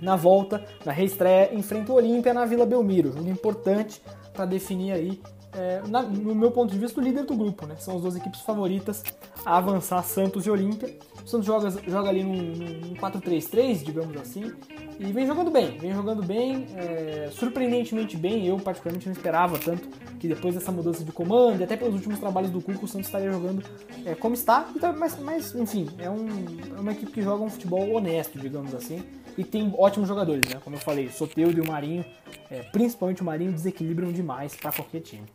Na 0.00 0.16
volta, 0.16 0.64
na 0.84 0.92
reestreia, 0.92 1.54
enfrenta 1.54 1.92
o 1.92 1.96
Olímpia 1.96 2.34
na 2.34 2.44
Vila 2.44 2.66
Belmiro. 2.66 3.12
Jogo 3.12 3.28
importante 3.28 4.02
para 4.34 4.44
definir 4.44 4.92
aí, 4.92 5.20
é, 5.56 5.80
na, 5.88 6.02
no 6.02 6.34
meu 6.34 6.50
ponto 6.50 6.72
de 6.72 6.78
vista, 6.78 7.00
o 7.00 7.02
líder 7.02 7.24
do 7.24 7.34
grupo. 7.34 7.64
Né? 7.66 7.76
São 7.78 7.96
as 7.96 8.02
duas 8.02 8.16
equipes 8.16 8.40
favoritas 8.40 9.02
a 9.46 9.56
avançar 9.56 10.02
Santos 10.02 10.44
e 10.44 10.50
Olímpia. 10.50 10.98
O 11.24 11.28
Santos 11.28 11.46
joga, 11.46 11.70
joga 11.70 12.08
ali 12.08 12.24
num, 12.24 12.34
num 12.34 12.94
4-3-3, 12.96 13.84
digamos 13.84 14.16
assim, 14.16 14.52
e 14.98 15.12
vem 15.12 15.26
jogando 15.26 15.50
bem, 15.50 15.78
vem 15.78 15.92
jogando 15.94 16.22
bem, 16.22 16.66
é, 16.76 17.30
surpreendentemente 17.32 18.16
bem. 18.16 18.46
Eu, 18.46 18.58
particularmente, 18.58 19.06
não 19.06 19.12
esperava 19.12 19.58
tanto 19.58 19.88
que 20.18 20.26
depois 20.26 20.54
dessa 20.54 20.72
mudança 20.72 21.04
de 21.04 21.12
comando, 21.12 21.60
e 21.60 21.64
até 21.64 21.76
pelos 21.76 21.94
últimos 21.94 22.18
trabalhos 22.18 22.50
do 22.50 22.60
Cuco, 22.60 22.84
o 22.84 22.88
Santos 22.88 23.06
estaria 23.06 23.30
jogando 23.30 23.62
é, 24.04 24.14
como 24.14 24.34
está. 24.34 24.68
Então, 24.74 24.94
mas, 24.98 25.18
mas, 25.20 25.54
enfim, 25.54 25.88
é, 25.98 26.10
um, 26.10 26.26
é 26.76 26.80
uma 26.80 26.92
equipe 26.92 27.12
que 27.12 27.22
joga 27.22 27.44
um 27.44 27.50
futebol 27.50 27.92
honesto, 27.92 28.38
digamos 28.38 28.74
assim 28.74 29.02
e 29.36 29.44
tem 29.44 29.72
ótimos 29.76 30.08
jogadores, 30.08 30.48
né? 30.48 30.60
Como 30.62 30.76
eu 30.76 30.80
falei, 30.80 31.08
Soteudo 31.10 31.58
e 31.58 31.60
o 31.60 31.66
Marinho, 31.66 32.04
é, 32.50 32.62
principalmente 32.62 33.22
o 33.22 33.24
Marinho, 33.24 33.52
desequilibram 33.52 34.12
demais 34.12 34.54
para 34.54 34.72
qualquer 34.72 35.00
time. 35.00 35.26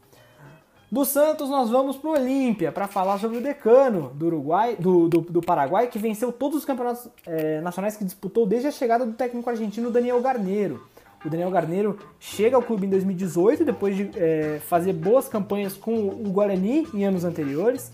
Do 0.92 1.06
Santos 1.06 1.50
nós 1.50 1.70
vamos 1.70 1.98
para 1.98 2.10
o 2.10 2.14
Olímpia 2.14 2.72
para 2.72 2.88
falar 2.88 3.20
sobre 3.20 3.38
o 3.38 3.42
decano 3.42 4.12
do 4.16 4.26
Uruguai, 4.26 4.76
do, 4.76 5.08
do, 5.08 5.22
do, 5.22 5.42
Paraguai, 5.42 5.88
que 5.88 6.00
venceu 6.00 6.32
todos 6.32 6.58
os 6.58 6.66
campeonatos 6.66 7.08
é, 7.28 7.62
nacionais 7.62 7.96
que 7.96 8.04
disputou 8.04 8.48
desde 8.48 8.70
a 8.70 8.72
chegada 8.72 9.06
do 9.06 9.14
técnico 9.14 9.48
argentino 9.48 9.92
Daniel 9.92 10.20
Garneiro. 10.20 10.84
O 11.24 11.30
Daniel 11.30 11.52
Garneiro 11.52 12.00
chega 12.20 12.56
ao 12.56 12.64
clube 12.64 12.88
em 12.88 12.90
2018, 12.90 13.66
depois 13.66 13.96
de 13.96 14.10
é, 14.16 14.60
fazer 14.66 14.94
boas 14.94 15.28
campanhas 15.28 15.76
com 15.76 15.94
o 15.94 16.32
Guarani 16.32 16.88
em 16.92 17.06
anos 17.06 17.24
anteriores. 17.24 17.92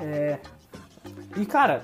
É, 0.00 0.38
e 1.36 1.44
cara, 1.44 1.82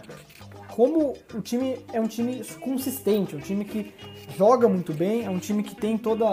como 0.74 1.14
o 1.32 1.40
time 1.40 1.78
é 1.92 2.00
um 2.00 2.08
time 2.08 2.44
consistente, 2.60 3.36
um 3.36 3.38
time 3.38 3.64
que 3.64 3.94
joga 4.36 4.68
muito 4.68 4.92
bem, 4.92 5.24
é 5.24 5.30
um 5.30 5.38
time 5.38 5.62
que 5.62 5.72
tem 5.72 5.96
toda. 5.96 6.26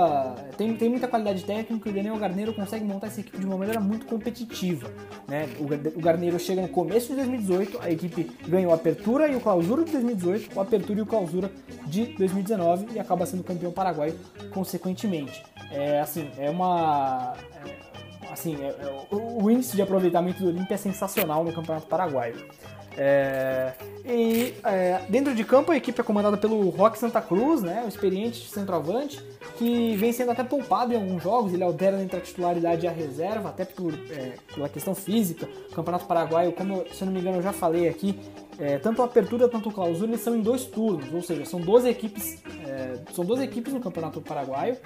tem, 0.58 0.76
tem 0.76 0.90
muita 0.90 1.08
qualidade 1.08 1.44
técnica 1.46 1.88
e 1.88 1.92
o 1.92 1.96
Daniel 1.96 2.18
Garneiro 2.18 2.52
consegue 2.52 2.84
montar 2.84 3.06
essa 3.06 3.20
equipe 3.20 3.38
de 3.38 3.46
uma 3.46 3.56
maneira 3.56 3.80
muito 3.80 4.08
competitiva. 4.08 4.92
Né? 5.28 5.48
O, 5.60 5.66
o 6.00 6.02
Garneiro 6.02 6.40
chega 6.40 6.60
no 6.60 6.70
começo 6.70 7.10
de 7.10 7.18
2018, 7.18 7.80
a 7.84 7.92
equipe 7.92 8.32
ganhou 8.48 8.72
a 8.72 8.76
apertura 8.76 9.28
e 9.28 9.36
o 9.36 9.40
clausura 9.40 9.84
de 9.84 9.92
2018, 9.92 10.58
o 10.58 10.60
apertura 10.60 10.98
e 10.98 11.02
o 11.04 11.06
clausura 11.06 11.52
de 11.86 12.06
2019 12.18 12.96
e 12.96 13.00
acaba 13.00 13.28
sendo 13.28 13.44
campeão 13.44 13.72
paraguaio 13.72 14.18
consequentemente. 14.52 15.44
É 15.70 16.00
assim, 16.00 16.28
é 16.40 16.50
uma. 16.50 17.36
É, 17.64 17.91
assim, 18.32 18.56
é, 18.64 18.68
é, 18.68 19.06
o, 19.12 19.44
o 19.44 19.52
índice 19.52 19.76
de 19.76 19.82
aproveitamento 19.82 20.42
do 20.42 20.50
Olímpia 20.50 20.76
é 20.76 20.78
sensacional 20.78 21.44
no 21.44 21.54
Campeonato 21.54 21.88
Paraguaio. 21.88 22.36
É, 22.98 23.74
e 24.06 24.54
é, 24.66 25.02
dentro 25.08 25.34
de 25.34 25.44
campo 25.44 25.72
a 25.72 25.78
equipe 25.78 26.00
é 26.00 26.04
comandada 26.04 26.38
pelo 26.38 26.70
Roque 26.70 27.00
Santa 27.00 27.22
Cruz, 27.22 27.62
né, 27.62 27.82
um 27.86 27.88
experiente 27.88 28.50
centroavante, 28.50 29.24
que 29.58 29.96
vem 29.96 30.12
sendo 30.12 30.32
até 30.32 30.44
poupado 30.44 30.94
em 30.94 30.98
alguns 30.98 31.24
jogos, 31.24 31.54
ele 31.54 31.64
alterna 31.64 32.02
entre 32.02 32.18
a 32.18 32.22
titularidade 32.22 32.86
e 32.86 32.90
a 32.90 32.92
reserva, 32.92 33.50
até 33.50 33.64
por, 33.64 33.94
é, 33.94 34.34
pela 34.54 34.68
questão 34.68 34.94
física. 34.94 35.48
O 35.72 35.76
Campeonato 35.76 36.06
Paraguaio, 36.06 36.52
como 36.52 36.84
se 36.92 37.02
eu 37.02 37.06
não 37.06 37.14
me 37.14 37.20
engano 37.20 37.38
eu 37.38 37.42
já 37.42 37.54
falei 37.54 37.88
aqui, 37.88 38.20
é, 38.60 38.78
tanto 38.78 39.02
a 39.02 39.06
apertura 39.06 39.48
quanto 39.48 39.70
o 39.70 39.72
clausura 39.72 40.12
eles 40.12 40.22
são 40.22 40.36
em 40.36 40.42
dois 40.42 40.66
turnos, 40.66 41.14
ou 41.14 41.22
seja, 41.22 41.46
são 41.46 41.62
12 41.62 41.90
equipes, 41.90 42.44
é, 42.68 43.00
são 43.14 43.24
12 43.24 43.44
equipes 43.44 43.74
no 43.74 43.80
Campeonato 43.80 44.22
Paraguaio 44.22 44.78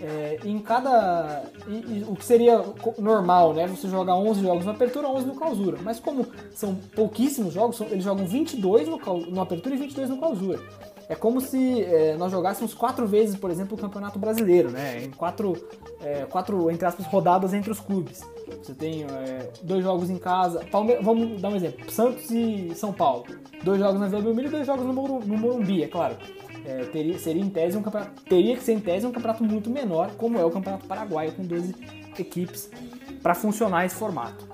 é, 0.00 0.38
em 0.44 0.58
cada. 0.58 1.44
E, 1.66 1.72
e, 1.72 2.04
o 2.08 2.14
que 2.14 2.24
seria 2.24 2.62
normal, 2.98 3.54
né? 3.54 3.66
Você 3.66 3.88
jogar 3.88 4.16
11 4.16 4.42
jogos 4.42 4.64
na 4.64 4.72
apertura, 4.72 5.08
11 5.08 5.26
no 5.26 5.34
clausura. 5.34 5.78
Mas 5.82 6.00
como 6.00 6.26
são 6.52 6.74
pouquíssimos 6.94 7.54
jogos, 7.54 7.76
são, 7.76 7.86
eles 7.86 8.04
jogam 8.04 8.26
22 8.26 8.88
no, 8.88 8.98
no 8.98 9.40
apertura 9.40 9.74
e 9.74 9.78
22 9.78 10.10
no 10.10 10.18
clausura. 10.18 10.60
É 11.08 11.14
como 11.14 11.40
se 11.40 11.82
é, 11.82 12.16
nós 12.16 12.32
jogássemos 12.32 12.72
quatro 12.72 13.06
vezes, 13.06 13.36
por 13.36 13.50
exemplo, 13.50 13.76
o 13.76 13.80
Campeonato 13.80 14.18
Brasileiro, 14.18 14.70
né? 14.70 15.04
Em 15.04 15.10
quatro, 15.10 15.54
é, 16.00 16.24
quatro 16.24 16.70
entre 16.70 16.86
aspas, 16.86 17.06
rodadas 17.06 17.52
entre 17.52 17.70
os 17.70 17.80
clubes. 17.80 18.20
Você 18.62 18.74
tem 18.74 19.04
é, 19.04 19.50
dois 19.62 19.84
jogos 19.84 20.10
em 20.10 20.18
casa. 20.18 20.64
Palme 20.70 20.96
vamos 21.00 21.40
dar 21.40 21.50
um 21.50 21.56
exemplo: 21.56 21.90
Santos 21.90 22.30
e 22.30 22.72
São 22.74 22.92
Paulo. 22.92 23.24
Dois 23.62 23.78
jogos 23.78 24.00
na 24.00 24.08
Vila 24.08 24.22
Belmiro 24.22 24.48
e 24.48 24.50
dois 24.50 24.66
jogos 24.66 24.84
no 24.84 24.92
Morumbi, 24.92 25.82
é 25.82 25.88
claro 25.88 26.16
é, 26.64 26.84
teria, 26.84 27.18
seria 27.18 27.42
em 27.42 27.50
tese 27.50 27.76
um 27.76 27.82
campeonato, 27.82 28.22
teria 28.24 28.56
que 28.56 28.62
ser 28.62 28.72
em 28.72 28.80
tese 28.80 29.06
um 29.06 29.12
campeonato 29.12 29.44
muito 29.44 29.70
menor, 29.70 30.12
como 30.16 30.38
é 30.38 30.44
o 30.44 30.50
Campeonato 30.50 30.86
Paraguaio, 30.86 31.32
com 31.32 31.44
12 31.44 31.74
equipes, 32.18 32.70
para 33.22 33.34
funcionar 33.34 33.84
esse 33.84 33.96
formato. 33.96 34.46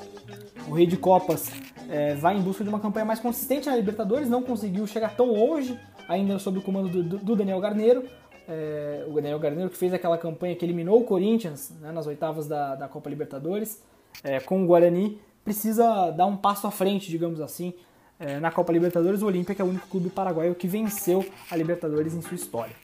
O 0.68 0.72
Rei 0.72 0.86
de 0.86 0.96
Copas 0.96 1.50
é, 1.88 2.14
vai 2.14 2.36
em 2.36 2.40
busca 2.40 2.62
de 2.62 2.70
uma 2.70 2.80
campanha 2.80 3.04
mais 3.04 3.20
consistente 3.20 3.68
na 3.68 3.76
Libertadores, 3.76 4.28
não 4.28 4.42
conseguiu 4.42 4.86
chegar 4.86 5.16
tão 5.16 5.26
longe, 5.26 5.78
ainda 6.08 6.38
sob 6.38 6.58
o 6.58 6.62
comando 6.62 7.02
do, 7.02 7.18
do 7.18 7.36
Daniel 7.36 7.60
Garneiro. 7.60 8.04
É, 8.48 9.04
o 9.08 9.14
Daniel 9.14 9.38
Garneiro 9.38 9.70
que 9.70 9.76
fez 9.76 9.94
aquela 9.94 10.18
campanha 10.18 10.56
que 10.56 10.64
eliminou 10.64 11.00
o 11.00 11.04
Corinthians 11.04 11.72
né, 11.80 11.92
nas 11.92 12.06
oitavas 12.06 12.48
da, 12.48 12.74
da 12.74 12.88
Copa 12.88 13.08
Libertadores, 13.08 13.80
é, 14.24 14.40
com 14.40 14.64
o 14.64 14.66
Guarani, 14.66 15.20
precisa 15.44 16.10
dar 16.10 16.26
um 16.26 16.36
passo 16.36 16.66
à 16.66 16.70
frente, 16.70 17.08
digamos 17.08 17.40
assim, 17.40 17.74
é, 18.20 18.38
na 18.38 18.50
Copa 18.50 18.70
Libertadores, 18.72 19.22
o 19.22 19.26
Olímpia, 19.26 19.54
que 19.54 19.62
é 19.62 19.64
o 19.64 19.68
único 19.68 19.88
clube 19.88 20.10
paraguaio 20.10 20.54
que 20.54 20.68
venceu 20.68 21.24
a 21.50 21.56
Libertadores 21.56 22.14
em 22.14 22.20
sua 22.20 22.34
história. 22.34 22.74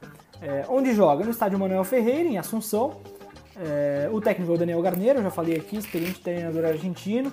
É, 0.40 0.64
onde 0.69 0.95
joga? 0.95 1.25
No 1.25 1.31
estádio 1.31 1.59
Manuel 1.59 1.85
Ferreira, 1.85 2.28
em 2.28 2.38
Assunção. 2.38 2.97
É, 3.55 4.09
o 4.11 4.21
técnico 4.21 4.52
é 4.52 4.55
o 4.55 4.59
Daniel 4.59 4.83
Garneiro, 4.83 5.23
já 5.23 5.31
falei 5.31 5.57
aqui, 5.57 5.76
experiente 5.76 6.21
treinador 6.21 6.64
argentino. 6.64 7.31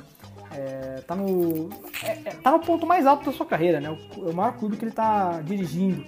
É, 0.51 1.01
tá, 1.07 1.15
no, 1.15 1.69
é, 2.03 2.11
é, 2.25 2.31
tá 2.35 2.51
no 2.51 2.59
ponto 2.59 2.85
mais 2.85 3.07
alto 3.07 3.25
da 3.25 3.31
sua 3.31 3.45
carreira, 3.45 3.79
né? 3.79 3.89
O, 3.89 4.29
o 4.29 4.33
maior 4.33 4.53
clube 4.57 4.77
que 4.77 4.83
ele 4.83 4.91
está 4.91 5.41
dirigindo. 5.41 6.05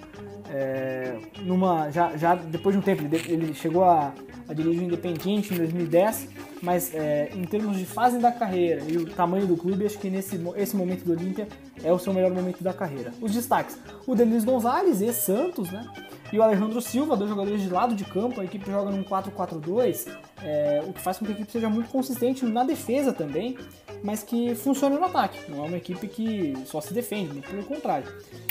É, 0.50 1.18
numa, 1.42 1.90
já, 1.90 2.16
já 2.16 2.34
depois 2.34 2.74
de 2.74 2.78
um 2.78 2.82
tempo, 2.82 3.02
ele, 3.02 3.16
ele 3.28 3.54
chegou 3.54 3.84
a, 3.84 4.12
a 4.48 4.54
dirigir 4.54 4.82
o 4.82 4.84
Independiente 4.84 5.52
em 5.52 5.56
2010 5.56 6.28
mas 6.62 6.94
é, 6.94 7.30
em 7.34 7.44
termos 7.44 7.78
de 7.78 7.84
fase 7.84 8.18
da 8.18 8.32
carreira 8.32 8.82
e 8.88 8.96
o 8.96 9.06
tamanho 9.06 9.46
do 9.46 9.56
clube, 9.56 9.86
acho 9.86 9.98
que 9.98 10.08
nesse 10.08 10.40
esse 10.56 10.76
momento 10.76 11.04
do 11.04 11.12
Olímpia 11.12 11.48
é 11.82 11.92
o 11.92 11.98
seu 11.98 12.12
melhor 12.12 12.32
momento 12.32 12.62
da 12.62 12.72
carreira. 12.72 13.12
Os 13.20 13.32
destaques: 13.32 13.78
o 14.06 14.14
Denis 14.14 14.44
Gonzalez, 14.44 15.00
e 15.00 15.12
Santos, 15.12 15.70
né? 15.70 15.86
E 16.32 16.38
o 16.38 16.42
Alejandro 16.42 16.80
Silva, 16.80 17.16
dois 17.16 17.30
jogadores 17.30 17.62
de 17.62 17.68
lado 17.68 17.94
de 17.94 18.04
campo, 18.04 18.40
a 18.40 18.44
equipe 18.44 18.68
joga 18.68 18.90
num 18.90 19.04
4-4-2, 19.04 20.08
é, 20.42 20.82
o 20.84 20.92
que 20.92 21.00
faz 21.00 21.18
com 21.18 21.24
que 21.24 21.32
a 21.32 21.34
equipe 21.34 21.52
seja 21.52 21.68
muito 21.68 21.88
consistente 21.88 22.44
na 22.44 22.64
defesa 22.64 23.12
também, 23.12 23.56
mas 24.06 24.22
que 24.22 24.54
funcione 24.54 24.96
no 24.96 25.04
ataque. 25.04 25.50
Não 25.50 25.64
é 25.64 25.66
uma 25.66 25.76
equipe 25.76 26.06
que 26.06 26.54
só 26.64 26.80
se 26.80 26.94
defende, 26.94 27.32
muito 27.32 27.50
pelo 27.50 27.64
contrário. 27.64 28.06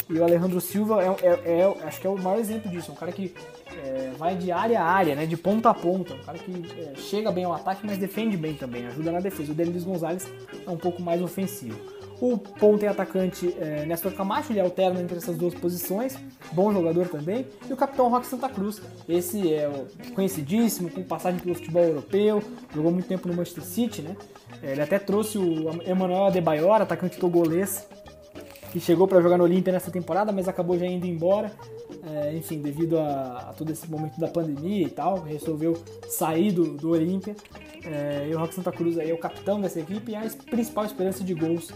E 0.10 0.20
o 0.20 0.24
Alejandro 0.24 0.60
Silva 0.60 1.02
é, 1.02 1.26
é, 1.26 1.60
é 1.62 1.88
acho 1.88 2.02
que 2.02 2.06
é 2.06 2.10
o 2.10 2.18
maior 2.18 2.38
exemplo 2.38 2.70
disso, 2.70 2.92
é 2.92 2.94
um 2.94 2.98
cara 2.98 3.14
que 3.14 3.34
é, 3.78 4.12
vai 4.18 4.36
de 4.36 4.52
área 4.52 4.82
a 4.82 4.86
área, 4.86 5.16
né, 5.16 5.26
de 5.26 5.38
ponta 5.38 5.70
a 5.70 5.74
ponta, 5.74 6.14
um 6.14 6.24
cara 6.24 6.38
que 6.38 6.52
é, 6.78 7.00
chega 7.00 7.32
bem 7.32 7.46
ao 7.46 7.54
ataque, 7.54 7.86
mas 7.86 7.98
defende 7.98 8.36
bem 8.36 8.56
também, 8.56 8.86
ajuda 8.86 9.14
na 9.14 9.22
defesa. 9.22 9.54
O 9.54 9.56
Denis 9.56 9.86
Gonzalez 9.86 10.30
é 10.68 10.70
um 10.70 10.78
pouco 10.78 11.02
mais 11.02 11.22
ofensivo. 11.22 11.80
O 12.22 12.38
ponta 12.38 12.86
e 12.86 12.88
atacante 12.88 13.54
é, 13.60 13.86
Camacho, 14.16 14.54
ele 14.54 14.62
alterna 14.62 15.02
entre 15.02 15.18
essas 15.18 15.36
duas 15.36 15.54
posições, 15.54 16.18
bom 16.54 16.72
jogador 16.72 17.08
também. 17.10 17.46
E 17.70 17.74
o 17.74 17.76
capitão 17.76 18.10
Roque 18.10 18.28
Santa 18.28 18.48
Cruz, 18.48 18.82
esse 19.08 19.54
é 19.54 19.70
conhecidíssimo, 20.14 20.90
com 20.90 21.04
passagem 21.04 21.40
pelo 21.40 21.56
futebol 21.56 21.84
europeu, 21.84 22.42
jogou 22.74 22.92
muito 22.92 23.08
tempo 23.08 23.28
no 23.28 23.34
Manchester 23.34 23.64
City, 23.64 24.02
né? 24.02 24.16
É, 24.64 24.72
ele 24.72 24.82
até 24.82 24.98
trouxe 24.98 25.38
o 25.38 25.70
Emmanuel 25.86 26.26
Adebayor, 26.26 26.82
atacante 26.82 27.18
togolês, 27.18 27.86
que 28.72 28.80
chegou 28.80 29.08
para 29.08 29.22
jogar 29.22 29.38
no 29.38 29.44
Olímpia 29.44 29.74
nessa 29.74 29.92
temporada, 29.92 30.32
mas 30.32 30.48
acabou 30.48 30.78
já 30.78 30.86
indo 30.86 31.06
embora. 31.06 31.52
É, 32.06 32.36
enfim, 32.36 32.62
devido 32.62 33.00
a, 33.00 33.50
a, 33.50 33.54
todo 33.54 33.72
esse 33.72 33.90
momento 33.90 34.20
da 34.20 34.28
pandemia 34.28 34.86
e 34.86 34.90
tal, 34.90 35.22
resolveu 35.22 35.74
sair 36.08 36.52
do, 36.52 36.78
do 36.78 36.92
Olímpia. 36.92 37.36
É, 37.84 38.28
e 38.30 38.36
o 38.36 38.40
Roque 38.40 38.54
Santa 38.54 38.72
Cruz 38.72 38.98
aí 38.98 39.10
é 39.10 39.14
o 39.14 39.18
capitão 39.18 39.60
dessa 39.60 39.80
equipe 39.80 40.12
e 40.12 40.16
a 40.16 40.22
principal 40.50 40.86
esperança 40.86 41.24
de 41.24 41.34
gols 41.34 41.72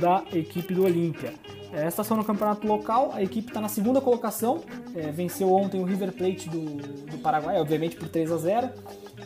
da 0.00 0.24
equipe 0.32 0.74
do 0.74 0.84
Olímpia. 0.84 1.32
É, 1.72 1.86
ação 1.86 2.16
no 2.16 2.24
campeonato 2.24 2.66
local, 2.66 3.10
a 3.12 3.22
equipe 3.22 3.48
está 3.48 3.60
na 3.60 3.68
segunda 3.68 4.00
colocação, 4.00 4.62
é, 4.94 5.10
venceu 5.10 5.52
ontem 5.52 5.80
o 5.80 5.84
River 5.84 6.12
Plate 6.12 6.48
do, 6.48 6.76
do 7.06 7.18
Paraguai, 7.18 7.60
obviamente 7.60 7.96
por 7.96 8.08
3 8.08 8.32
a 8.32 8.36
0 8.36 8.70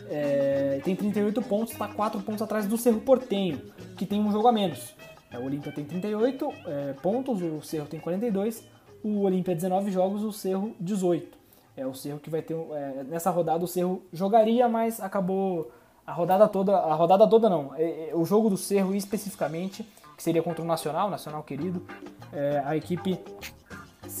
é, 0.09 0.81
tem 0.83 0.95
38 0.95 1.41
pontos, 1.43 1.71
está 1.71 1.87
4 1.87 2.19
pontos 2.21 2.41
atrás 2.41 2.67
do 2.67 2.77
Cerro 2.77 2.99
Portenho, 2.99 3.61
que 3.95 4.05
tem 4.05 4.19
um 4.19 4.31
jogo 4.31 4.47
a 4.47 4.51
menos. 4.51 4.93
É, 5.31 5.39
o 5.39 5.45
Olímpia 5.45 5.71
tem 5.71 5.85
38 5.85 6.53
é, 6.65 6.93
pontos, 7.01 7.41
o 7.41 7.61
Cerro 7.61 7.87
tem 7.87 7.99
42, 7.99 8.67
o 9.03 9.21
Olímpia 9.21 9.55
19 9.55 9.91
jogos, 9.91 10.23
o 10.23 10.31
Cerro 10.31 10.75
18. 10.79 11.37
É 11.75 11.85
o 11.85 11.93
Cerro 11.93 12.19
que 12.19 12.29
vai 12.29 12.41
ter 12.41 12.53
é, 12.53 13.03
nessa 13.03 13.29
rodada 13.29 13.63
o 13.63 13.67
Cerro 13.67 14.03
jogaria, 14.11 14.67
mas 14.67 14.99
acabou 14.99 15.71
a 16.05 16.11
rodada 16.11 16.47
toda, 16.47 16.77
a 16.77 16.93
rodada 16.93 17.27
toda 17.27 17.49
não, 17.49 17.73
é, 17.75 18.09
é, 18.09 18.11
o 18.13 18.25
jogo 18.25 18.49
do 18.49 18.57
Cerro 18.57 18.93
especificamente, 18.93 19.87
que 20.15 20.23
seria 20.23 20.43
contra 20.43 20.63
o 20.63 20.67
Nacional, 20.67 21.09
Nacional 21.09 21.43
querido, 21.43 21.81
é, 22.33 22.61
a 22.65 22.75
equipe 22.75 23.19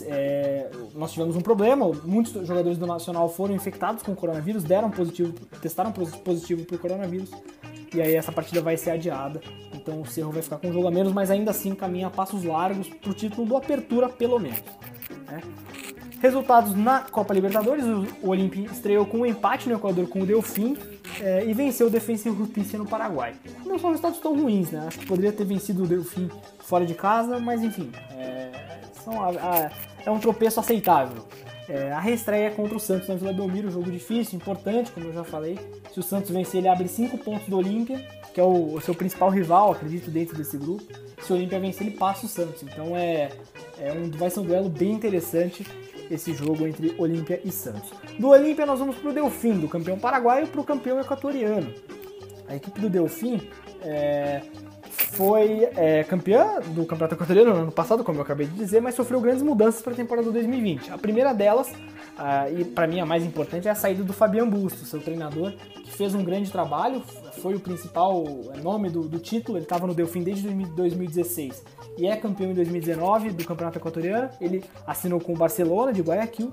é, 0.03 0.69
nós 0.95 1.11
tivemos 1.11 1.35
um 1.35 1.41
problema, 1.41 1.85
muitos 2.03 2.47
jogadores 2.47 2.77
do 2.77 2.87
Nacional 2.87 3.27
foram 3.29 3.53
infectados 3.53 4.03
com 4.03 4.15
coronavírus, 4.15 4.63
deram 4.63 4.89
positivo, 4.89 5.33
testaram 5.61 5.91
positivo 5.91 6.65
para 6.65 6.75
o 6.75 6.79
coronavírus, 6.79 7.29
e 7.93 8.01
aí 8.01 8.15
essa 8.15 8.31
partida 8.31 8.61
vai 8.61 8.77
ser 8.77 8.91
adiada. 8.91 9.41
Então 9.81 10.01
o 10.01 10.05
Cerro 10.05 10.31
vai 10.31 10.41
ficar 10.41 10.57
com 10.57 10.69
um 10.69 10.73
jogo 10.73 10.87
a 10.87 10.91
menos, 10.91 11.11
mas 11.11 11.31
ainda 11.31 11.51
assim 11.51 11.73
caminha 11.73 12.07
a 12.07 12.09
passos 12.09 12.43
largos 12.43 12.87
para 12.87 13.09
o 13.09 13.13
título 13.13 13.47
do 13.47 13.57
Apertura, 13.57 14.07
pelo 14.07 14.39
menos. 14.39 14.61
Né? 15.27 15.41
Resultados 16.21 16.75
na 16.75 16.99
Copa 16.99 17.33
Libertadores: 17.33 17.83
o 18.21 18.29
Olimpia 18.29 18.67
estreou 18.71 19.05
com 19.05 19.19
um 19.19 19.25
empate 19.25 19.67
no 19.67 19.75
Equador 19.75 20.07
com 20.07 20.21
o 20.21 20.25
Delfim 20.25 20.77
é, 21.19 21.43
e 21.45 21.53
venceu 21.53 21.87
o 21.87 21.89
Defensa 21.89 22.29
e 22.29 22.35
Justiça 22.35 22.77
no 22.77 22.85
Paraguai. 22.85 23.33
Não 23.65 23.79
são 23.79 23.89
resultados 23.89 24.19
tão 24.19 24.39
ruins, 24.39 24.69
né? 24.71 24.85
Acho 24.87 24.99
que 24.99 25.05
poderia 25.07 25.31
ter 25.31 25.45
vencido 25.45 25.83
o 25.83 25.87
Delfim 25.87 26.29
fora 26.59 26.85
de 26.85 26.93
casa, 26.93 27.39
mas 27.39 27.63
enfim, 27.63 27.91
é, 28.11 28.51
são 29.03 29.19
a, 29.19 29.29
a, 29.29 29.71
é 30.05 30.11
um 30.11 30.19
tropeço 30.19 30.59
aceitável. 30.59 31.25
É, 31.67 31.91
a 31.91 31.99
reestreia 31.99 32.47
é 32.47 32.49
contra 32.49 32.75
o 32.75 32.79
Santos 32.79 33.07
na 33.07 33.15
Vila 33.15 33.33
Belmiro, 33.33 33.71
jogo 33.71 33.89
difícil, 33.89 34.35
importante, 34.37 34.91
como 34.91 35.07
eu 35.07 35.13
já 35.13 35.23
falei. 35.23 35.57
Se 35.93 35.99
o 35.99 36.03
Santos 36.03 36.29
vencer, 36.29 36.59
ele 36.59 36.67
abre 36.67 36.87
5 36.87 37.17
pontos 37.19 37.47
do 37.47 37.57
Olímpia, 37.57 38.05
que 38.33 38.39
é 38.39 38.43
o, 38.43 38.75
o, 38.75 38.81
seu 38.81 38.93
principal 38.93 39.29
rival, 39.29 39.71
acredito, 39.71 40.09
dentro 40.09 40.37
desse 40.37 40.57
grupo. 40.57 40.83
Se 41.21 41.31
o 41.31 41.35
Olímpia 41.35 41.59
vencer, 41.59 41.87
ele 41.87 41.97
passa 41.97 42.25
o 42.25 42.29
Santos. 42.29 42.63
Então 42.63 42.95
é, 42.95 43.29
é 43.79 43.91
um, 43.91 44.09
vai 44.11 44.29
ser 44.29 44.39
um 44.39 44.43
duelo 44.43 44.69
bem 44.69 44.91
interessante 44.91 45.65
esse 46.09 46.33
jogo 46.33 46.67
entre 46.67 46.93
Olímpia 46.97 47.39
e 47.43 47.51
Santos. 47.51 47.91
Do 48.19 48.29
Olímpia 48.29 48.65
nós 48.65 48.79
vamos 48.79 48.97
para 48.97 49.09
o 49.09 49.13
Delfim, 49.13 49.59
do 49.59 49.67
campeão 49.67 49.97
paraguaio 49.97 50.47
para 50.47 50.61
o 50.61 50.63
campeão 50.63 50.99
equatoriano. 50.99 51.73
A 52.47 52.55
equipe 52.55 52.81
do 52.81 52.89
Delfim 52.89 53.41
é, 53.81 54.41
foi 54.89 55.69
é, 55.75 56.03
campeã 56.03 56.59
do 56.59 56.85
Campeonato 56.85 57.15
Equatoriano 57.15 57.53
no 57.53 57.61
ano 57.61 57.71
passado, 57.71 58.03
como 58.03 58.17
eu 58.17 58.23
acabei 58.23 58.45
de 58.45 58.53
dizer, 58.53 58.81
mas 58.81 58.95
sofreu 58.95 59.21
grandes 59.21 59.41
mudanças 59.41 59.81
para 59.81 59.93
a 59.93 59.95
temporada 59.95 60.29
2020. 60.31 60.91
A 60.91 60.97
primeira 60.97 61.33
delas 61.33 61.71
Ah, 62.17 62.49
e 62.49 62.63
para 62.63 62.85
mim 62.85 62.99
a 62.99 63.05
mais 63.05 63.23
importante 63.23 63.67
é 63.67 63.71
a 63.71 63.75
saída 63.75 64.03
do 64.03 64.13
Fabian 64.13 64.47
Busto, 64.47 64.85
seu 64.85 64.99
treinador, 64.99 65.53
que 65.83 65.91
fez 65.91 66.13
um 66.13 66.23
grande 66.23 66.51
trabalho, 66.51 67.01
foi 67.31 67.55
o 67.55 67.59
principal 67.59 68.23
nome 68.61 68.89
do, 68.89 69.01
do 69.07 69.19
título, 69.19 69.57
ele 69.57 69.65
estava 69.65 69.87
no 69.87 69.93
Delfim 69.93 70.21
desde 70.21 70.47
2016 70.49 71.63
e 71.97 72.07
é 72.07 72.15
campeão 72.15 72.51
em 72.51 72.53
2019 72.53 73.31
do 73.31 73.45
Campeonato 73.45 73.77
Equatoriano. 73.77 74.29
Ele 74.39 74.63
assinou 74.87 75.19
com 75.19 75.33
o 75.33 75.37
Barcelona 75.37 75.91
de 75.91 76.01
Guayaquil 76.01 76.51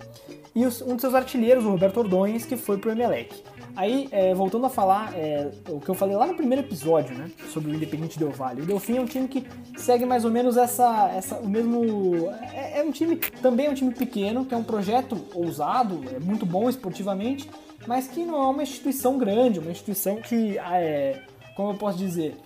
e 0.55 0.67
um 0.67 0.97
de 0.97 1.01
seus 1.01 1.15
artilheiros, 1.15 1.65
o 1.65 1.71
Roberto 1.71 1.99
Ordonhes, 1.99 2.45
que 2.45 2.57
foi 2.57 2.79
pro 2.79 2.91
Emelec. 2.91 3.43
Aí, 3.77 4.09
é, 4.11 4.35
voltando 4.35 4.67
a 4.67 4.69
falar 4.69 5.15
é, 5.15 5.51
o 5.69 5.79
que 5.79 5.89
eu 5.89 5.95
falei 5.95 6.17
lá 6.17 6.27
no 6.27 6.35
primeiro 6.35 6.65
episódio, 6.65 7.17
né, 7.17 7.31
sobre 7.53 7.71
o 7.71 7.75
Independente 7.75 8.19
Del 8.19 8.31
Valle. 8.31 8.63
O 8.63 8.67
Delfim 8.67 8.97
é 8.97 9.01
um 9.01 9.07
time 9.07 9.29
que 9.29 9.47
segue 9.77 10.05
mais 10.05 10.25
ou 10.25 10.33
menos 10.33 10.57
essa, 10.57 11.11
essa 11.15 11.37
o 11.37 11.49
mesmo. 11.49 12.29
É, 12.53 12.81
é, 12.81 12.83
um 12.83 12.91
time, 12.91 13.17
também 13.17 13.67
é 13.67 13.71
um 13.71 13.75
time 13.75 13.95
pequeno, 13.95 14.45
que 14.45 14.53
é 14.53 14.57
um 14.57 14.65
projeto 14.65 15.17
ousado, 15.33 16.03
é 16.13 16.19
muito 16.19 16.45
bom 16.45 16.69
esportivamente, 16.69 17.49
mas 17.89 18.07
que 18.07 18.23
não 18.23 18.35
é 18.43 18.47
uma 18.49 18.63
instituição 18.63 19.17
grande, 19.17 19.59
uma 19.59 19.71
instituição 19.71 20.17
que, 20.17 20.59
é, 20.59 21.23
como 21.57 21.71
eu 21.71 21.75
posso 21.75 21.97
dizer, 21.97 22.37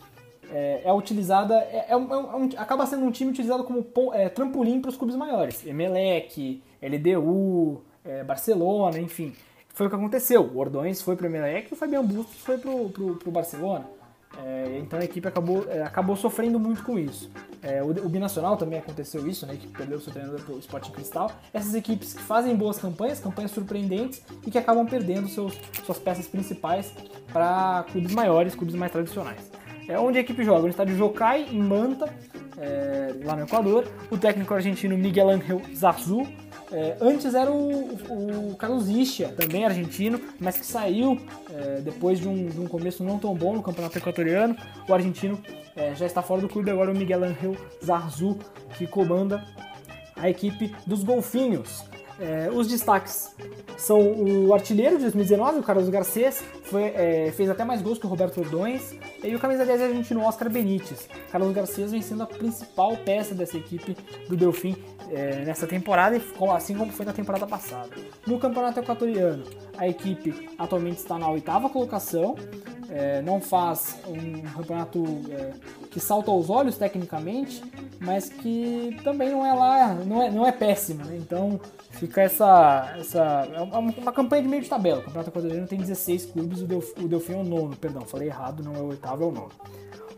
é, 0.53 0.83
é 0.85 0.93
utilizada, 0.93 1.57
é, 1.57 1.87
é, 1.89 1.97
um, 1.97 2.15
é 2.15 2.37
um, 2.37 2.49
acaba 2.57 2.87
sendo 2.87 3.05
um 3.05 3.11
time 3.11 3.33
utilizado 3.33 3.65
como 3.65 3.85
é, 4.15 4.29
trampolim 4.29 4.81
para 4.81 4.91
os 4.91 4.97
clubes 4.97 5.17
maiores. 5.17 5.67
Emelec, 5.67 6.63
LDU, 6.81 7.83
é, 8.05 8.23
Barcelona, 8.23 9.01
enfim. 9.01 9.35
Foi 9.71 9.89
o 9.89 9.91
que 9.91 9.97
aconteceu. 9.97 10.45
O 10.45 10.59
Ordões 10.59 11.03
foi 11.03 11.17
para 11.17 11.25
o 11.25 11.29
Emelec 11.29 11.73
e 11.73 11.75
o 11.75 11.77
Fabian 11.77 12.05
Bustos 12.05 12.39
foi 12.39 12.57
para 12.57 12.71
o 12.71 13.31
Barcelona. 13.33 13.85
É, 14.39 14.79
então 14.79 14.99
a 14.99 15.05
equipe 15.05 15.27
acabou, 15.29 15.67
acabou 15.85 16.17
sofrendo 16.17 16.59
muito 16.59 16.83
com 16.83 16.99
isso. 16.99 17.31
O, 17.85 18.07
o, 18.07 18.09
Binacional 18.09 18.57
também 18.57 18.79
aconteceu 18.79 19.27
isso, 19.29 19.47
né, 19.47 19.57
que 19.57 19.69
perdeu 19.69 20.01
seu 20.01 20.13
treinador 20.13 20.41
para 20.41 20.55
o 20.55 20.59
Sporting 20.59 20.91
Cristal. 20.91 21.31
Essas 21.53 21.75
equipes 21.75 22.13
que 22.13 22.23
fazem 22.23 22.57
boas 22.57 22.79
campanhas, 22.79 23.21
campanhas 23.21 23.53
surpreendentes 23.53 24.23
e 24.45 24.51
que 24.51 24.59
acabam 24.59 24.85
perdendo 24.87 25.29
seus, 25.29 25.57
suas 25.85 25.99
peças 25.99 26.27
principais 26.27 26.93
para 27.33 27.85
clubes 27.93 28.13
maiores, 28.13 28.55
clubes 28.55 28.75
mais 28.75 28.91
tradicionais. 28.91 29.51
É 29.89 29.99
onde 29.99 30.19
a 30.19 30.21
equipe 30.21 30.45
joga, 30.45 30.63
no 30.63 30.69
estádio 30.69 30.97
Jocai, 30.97 31.47
em 31.51 31.61
Manta, 31.61 32.13
é, 32.59 33.15
lá 33.25 33.37
no 33.37 33.43
Equador. 33.43 33.87
O 34.11 34.19
técnico 34.19 34.55
argentino 34.55 34.97
Miguel 34.97 35.29
Ángel 35.29 35.63
Zarzu. 35.75 36.27
É, 36.73 36.97
antes 37.01 37.35
era 37.35 37.51
o, 37.51 38.51
o 38.51 38.57
Carlos 38.57 38.89
Ischia, 38.89 39.29
também 39.29 39.65
argentino, 39.65 40.19
mas 40.41 40.57
que 40.57 40.65
saiu 40.65 41.21
é, 41.51 41.81
depois 41.83 42.19
de 42.19 42.27
um, 42.27 42.47
de 42.47 42.59
um, 42.59 42.67
começo 42.67 43.05
não 43.05 43.19
tão 43.19 43.35
bom 43.35 43.55
no 43.55 43.63
campeonato 43.63 43.99
equatoriano. 43.99 44.57
O 44.89 44.95
argentino 44.95 45.39
é, 45.77 45.95
já 45.95 46.07
está 46.07 46.23
fora 46.23 46.41
do 46.41 46.49
clube, 46.49 46.71
agora 46.71 46.91
o 46.91 46.97
Miguel 46.97 47.25
Ángel 47.25 47.57
Zarzu, 47.85 48.39
que 48.79 48.87
comanda 48.87 49.45
a 50.17 50.31
equipe 50.31 50.75
dos 50.87 51.05
Golfinhos. 51.05 51.85
É, 52.21 52.51
os 52.53 52.69
destaques 52.69 53.35
são 53.77 54.01
o 54.01 54.55
artilheiro 54.55 54.97
de 54.97 55.03
2019, 55.03 55.59
o 55.59 55.63
Carlos 55.63 55.89
Garcês, 55.89 56.43
foi, 56.65 56.85
é, 56.85 57.33
fez 57.37 57.51
até 57.51 57.65
mais 57.65 57.83
gols 57.83 57.99
que 57.99 58.07
o 58.07 58.09
Roberto 58.09 58.41
Ordões, 58.41 58.95
e 59.23 59.35
o 59.35 59.39
camisa 59.39 59.65
10 59.65 59.83
argentino 59.83 60.23
Oscar 60.23 60.51
Benítez. 60.51 61.09
Carlos 61.31 61.53
Garcês 61.53 61.91
vem 61.91 62.03
sendo 62.03 62.23
a 62.23 62.27
principal 62.27 62.97
peça 62.99 63.35
dessa 63.35 63.57
equipe 63.57 63.97
do 64.29 64.37
Delfim 64.37 64.77
é, 65.11 65.45
nessa 65.45 65.67
temporada, 65.67 66.21
assim 66.55 66.75
como 66.75 66.93
foi 66.93 67.05
na 67.05 67.13
temporada 67.13 67.47
passada. 67.47 67.91
No 68.27 68.39
campeonato 68.39 68.81
equatoriano, 68.81 69.45
a 69.77 69.89
equipe 69.89 70.51
atualmente 70.59 70.99
está 70.99 71.19
na 71.19 71.29
oitava 71.29 71.69
colocação, 71.69 72.37
é, 72.91 73.23
não 73.23 73.41
faz 73.41 73.97
um 74.07 74.43
campeonato 74.43 75.03
é, 75.31 75.53
que 75.91 75.99
salta 75.99 76.31
aos 76.31 76.51
olhos 76.51 76.77
tecnicamente, 76.77 77.63
mas 78.01 78.29
que 78.29 78.97
também 79.03 79.31
não 79.31 79.45
é 79.45 79.53
lá, 79.55 79.95
não 79.95 80.23
é, 80.23 80.31
não 80.31 80.47
é 80.47 80.53
péssimo. 80.53 81.05
Né? 81.05 81.17
Então 81.17 81.61
fica 81.93 82.23
essa, 82.23 82.95
essa 82.99 83.49
é 83.53 83.61
uma, 83.61 83.79
uma, 83.79 84.13
campanha 84.13 84.43
de 84.43 84.49
meio 84.49 84.63
de 84.63 84.69
tabela. 84.69 85.01
O 85.01 85.05
campeonato 85.05 85.31
equatoriano 85.31 85.67
tem 85.67 85.79
16 85.79 86.27
clubes, 86.27 86.61
o, 86.63 86.67
Delf, 86.67 86.93
o 86.99 87.09
Delfim 87.09 87.35
é 87.35 87.37
o 87.37 87.45
nono, 87.45 87.77
perdão, 87.77 88.03
falei 88.03 88.29
errado, 88.29 88.63
não 88.63 88.75
é 88.75 88.79
o 88.79 88.89
oitavo, 88.89 89.23
é 89.23 89.27
o 89.27 89.33
nono. 89.33 89.51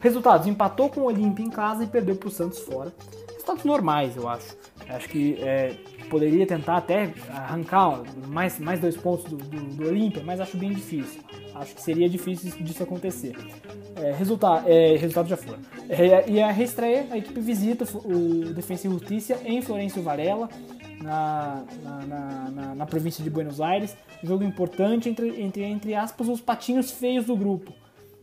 Resultados: 0.00 0.47
empatou 0.47 0.90
com 0.90 1.00
o 1.00 1.04
Olímpia 1.04 1.45
em 1.45 1.50
casa 1.50 1.85
e 1.85 1.87
perdeu 1.87 2.16
para 2.16 2.28
o 2.28 2.31
Santos 2.31 2.59
fora. 2.61 2.92
Resultados 3.33 3.64
normais, 3.64 4.16
eu 4.16 4.29
acho. 4.29 4.57
Acho 4.88 5.09
que 5.09 5.37
é, 5.40 5.77
poderia 6.11 6.46
tentar 6.46 6.77
até 6.77 7.12
arrancar 7.31 8.03
mais, 8.29 8.59
mais 8.59 8.81
dois 8.81 8.96
pontos 8.96 9.25
do, 9.25 9.37
do, 9.37 9.61
do 9.77 9.88
Olímpia, 9.88 10.22
mas 10.25 10.40
acho 10.40 10.57
bem 10.57 10.72
difícil. 10.72 11.22
Acho 11.55 11.75
que 11.75 11.81
seria 11.81 12.09
difícil 12.09 12.51
disso 12.62 12.83
acontecer. 12.83 13.35
É, 13.96 14.12
resultado, 14.12 14.68
é, 14.68 14.96
resultado 14.96 15.29
já 15.29 15.37
foi. 15.37 15.57
É, 15.88 16.29
e 16.29 16.42
a 16.42 16.51
reestreia, 16.51 17.07
a 17.11 17.16
equipe 17.16 17.40
visita 17.40 17.85
o 18.05 18.53
Defensa 18.53 18.87
e 18.87 18.90
Justiça 18.90 19.40
em 19.44 19.62
Florencio 19.62 20.03
Varela, 20.03 20.49
na, 21.02 21.64
na, 21.83 22.50
na, 22.50 22.74
na, 22.74 22.87
província 22.87 23.22
de 23.22 23.30
Buenos 23.30 23.61
Aires. 23.61 23.96
Jogo 24.22 24.44
importante 24.44 25.09
entre, 25.09 25.40
entre, 25.40 25.64
entre 25.64 25.94
aspas, 25.94 26.28
os 26.28 26.40
patinhos 26.40 26.90
feios 26.90 27.26
do 27.26 27.37
grupo. 27.37 27.72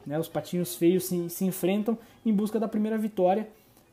Né? 0.05 0.17
Os 0.19 0.27
patinhos 0.27 0.75
feios 0.75 1.05
se, 1.05 1.29
se 1.29 1.45
enfrentam 1.45 1.97
em 2.25 2.33
busca 2.33 2.59
da 2.59 2.67
primeira 2.67 2.97
vitória. 2.97 3.47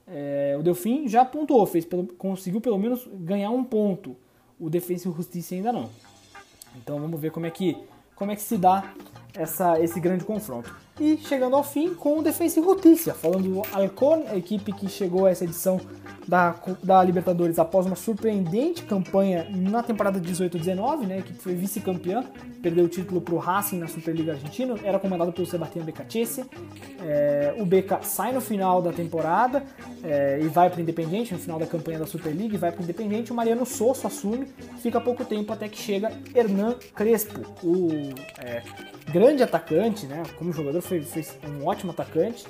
É, 0.07 0.57
o 0.59 0.63
Delfim 0.63 1.07
já 1.07 1.25
pontuou, 1.25 1.67
fez 1.67 1.85
pelo, 1.85 2.07
conseguiu 2.07 2.61
pelo 2.61 2.79
menos 2.79 3.07
ganhar 3.13 3.51
um 3.51 3.63
ponto. 3.63 4.17
O 4.59 4.71
Defensa 4.71 5.09
e 5.09 5.13
Justiça 5.13 5.55
ainda 5.55 5.73
não. 5.73 5.89
Então 6.77 6.99
vamos 6.99 7.21
ver 7.21 7.31
como 7.31 7.47
é 7.47 7.51
que, 7.51 7.77
como 8.15 8.31
é 8.31 8.37
que 8.37 8.43
se 8.43 8.57
dá 8.57 8.93
essa, 9.35 9.81
esse 9.81 10.01
grande 10.01 10.25
confronto. 10.25 10.75
E 11.01 11.17
chegando 11.19 11.55
ao 11.55 11.63
fim 11.63 11.95
com 11.95 12.19
o 12.19 12.23
Defensa 12.23 12.59
e 12.59 12.63
Justiça, 12.63 13.15
falando 13.15 13.49
do 13.49 13.63
Alcon, 13.73 14.25
a 14.29 14.37
equipe 14.37 14.73
que 14.73 14.89
chegou 14.89 15.27
a 15.27 15.31
essa 15.31 15.45
edição 15.45 15.81
da, 16.29 16.55
da 16.83 17.03
Libertadores 17.03 17.59
após 17.59 17.87
uma 17.87 17.97
surpreendente 17.97 18.83
campanha 18.83 19.49
na 19.51 19.83
temporada 19.83 20.21
18-19, 20.21 21.07
né, 21.07 21.23
que 21.23 21.33
foi 21.33 21.55
vice-campeã, 21.55 22.23
perdeu 22.61 22.85
o 22.85 22.89
título 22.89 23.21
para 23.21 23.35
o 23.35 23.39
Racing 23.39 23.79
na 23.79 23.89
Superliga 23.89 24.33
Argentina, 24.33 24.75
era 24.85 24.99
comandado 24.99 25.33
pelo 25.33 25.47
Sebastião 25.47 25.85
Becachese. 25.85 26.45
É, 27.01 27.55
o 27.59 27.65
Beca 27.65 28.01
sai 28.03 28.33
no 28.33 28.43
final 28.43 28.83
da 28.83 28.93
temporada 28.93 29.65
é, 30.05 30.39
e 30.43 30.49
vai 30.49 30.69
para 30.69 30.79
o 30.79 30.83
Independente, 30.83 31.33
no 31.33 31.41
final 31.41 31.59
da 31.59 31.67
campanha 31.67 31.99
da 31.99 32.07
Superliga, 32.07 32.55
e 32.55 32.59
vai 32.59 32.71
para 32.71 32.81
o 32.81 32.85
Independente. 32.85 33.33
O 33.33 33.35
Mariano 33.35 33.65
Sosso 33.65 34.07
assume, 34.07 34.47
fica 34.83 35.01
pouco 35.01 35.25
tempo 35.25 35.51
até 35.51 35.67
que 35.67 35.79
chega 35.79 36.13
Hernan 36.35 36.75
Crespo, 36.95 37.41
o 37.63 37.89
é, 38.39 38.63
grande 39.11 39.43
atacante, 39.43 40.07
né, 40.07 40.23
como 40.37 40.53
jogador 40.53 40.83
foi, 40.89 41.03
foi 41.03 41.25
um 41.51 41.67
ótimo 41.67 41.93
atacante 41.93 42.45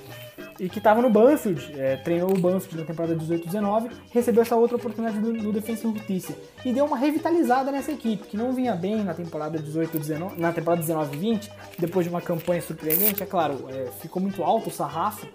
e 0.58 0.68
que 0.68 0.78
estava 0.78 1.00
no 1.00 1.10
Banfield, 1.10 1.72
é, 1.78 1.96
treinou 1.96 2.30
o 2.30 2.38
Banfield 2.38 2.78
na 2.78 2.84
temporada 2.84 3.16
18-19, 3.16 3.90
recebeu 4.10 4.42
essa 4.42 4.56
outra 4.56 4.76
oportunidade 4.76 5.18
no, 5.18 5.32
no 5.32 5.52
Defensa 5.52 5.86
e 5.86 5.92
Justiça 5.92 6.34
e 6.64 6.72
deu 6.72 6.84
uma 6.84 6.96
revitalizada 6.96 7.70
nessa 7.70 7.92
equipe, 7.92 8.26
que 8.26 8.36
não 8.36 8.52
vinha 8.52 8.74
bem 8.74 9.04
na 9.04 9.14
temporada 9.14 9.58
18-19, 9.58 10.36
na 10.36 10.52
temporada 10.52 10.82
19-20, 10.82 11.50
depois 11.78 12.06
de 12.06 12.10
uma 12.10 12.20
campanha 12.20 12.60
surpreendente, 12.60 13.22
é 13.22 13.26
claro, 13.26 13.66
é, 13.68 13.86
ficou 14.00 14.20
muito 14.20 14.42
alto 14.42 14.68
o 14.68 14.72
sarrafo, 14.72 15.26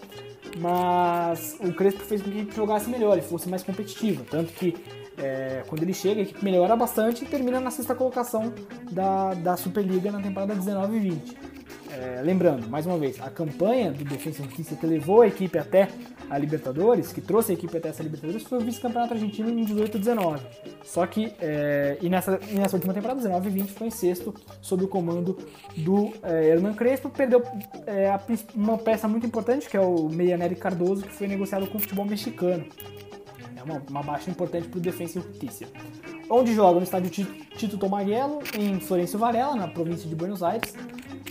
mas 0.60 1.58
o 1.60 1.74
Crespo 1.74 2.02
fez 2.02 2.22
com 2.22 2.30
que 2.30 2.38
a 2.38 2.42
equipe 2.42 2.56
jogasse 2.56 2.90
melhor 2.90 3.18
e 3.18 3.22
fosse 3.22 3.50
mais 3.50 3.64
competitiva, 3.64 4.24
tanto 4.30 4.52
que 4.54 4.76
é, 5.18 5.64
quando 5.68 5.84
ele 5.84 5.94
chega, 5.94 6.22
a 6.22 6.24
equipe 6.24 6.44
melhora 6.44 6.76
bastante 6.76 7.24
e 7.24 7.28
termina 7.28 7.60
na 7.60 7.72
sexta 7.72 7.96
colocação 7.96 8.54
da, 8.92 9.34
da 9.36 9.56
Superliga 9.56 10.12
na 10.12 10.22
temporada 10.22 10.56
19 10.56 11.00
20. 11.00 11.54
É, 11.96 12.22
lembrando, 12.24 12.68
mais 12.68 12.88
uma 12.88 12.98
vez, 12.98 13.22
a 13.22 13.30
campanha 13.30 13.92
do 13.92 14.04
Defensa 14.04 14.42
e 14.42 14.46
Justiça 14.46 14.76
que 14.76 14.86
levou 14.86 15.22
a 15.22 15.28
equipe 15.28 15.60
até 15.60 15.88
a 16.28 16.38
Libertadores, 16.40 17.14
que 17.14 17.22
trouxe 17.22 17.52
a 17.52 17.54
equipe 17.54 17.78
até 17.78 17.90
essa 17.90 18.02
Libertadores, 18.02 18.42
foi 18.44 18.58
o 18.58 18.62
vice-campeonato 18.62 19.14
argentino 19.14 19.50
em 19.50 19.64
18 19.64 20.00
19. 20.00 20.44
Só 20.84 21.06
que, 21.06 21.32
é, 21.40 22.00
e, 22.02 22.10
nessa, 22.10 22.40
e 22.50 22.56
nessa 22.56 22.76
última 22.76 22.96
temporada, 22.96 23.20
19 23.20 23.48
20, 23.48 23.72
foi 23.74 23.88
em 23.88 23.92
sexto, 23.92 24.34
sob 24.60 24.84
o 24.84 24.88
comando 24.88 25.38
do 25.78 26.12
é, 26.24 26.50
Hernan 26.50 26.74
Crespo. 26.74 27.10
Perdeu 27.10 27.44
é, 27.86 28.10
a, 28.10 28.20
uma 28.56 28.78
peça 28.80 29.08
muito 29.08 29.28
importante, 29.28 29.70
que 29.70 29.78
é 29.78 29.82
o 29.82 30.10
Meia 30.10 30.36
Nery 30.36 30.56
Cardoso, 30.56 31.04
que 31.04 31.14
foi 31.14 31.28
negociado 31.28 31.68
com 31.68 31.78
o 31.78 31.80
futebol 31.80 32.06
mexicano. 32.06 32.66
É 33.56 33.62
uma, 33.64 33.84
uma 33.88 34.02
baixa 34.02 34.32
importante 34.32 34.68
para 34.68 34.80
o 34.80 34.82
Defensa 34.82 35.20
e 35.20 35.22
Justiça. 35.22 35.66
Onde 36.28 36.56
joga 36.56 36.78
no 36.80 36.84
estádio 36.84 37.12
Tito 37.56 37.78
Tomaguelo, 37.78 38.40
em 38.58 38.80
Florencio 38.80 39.20
Varela, 39.20 39.56
na 39.56 39.68
província 39.68 40.10
de 40.10 40.16
Buenos 40.16 40.42
Aires. 40.42 40.74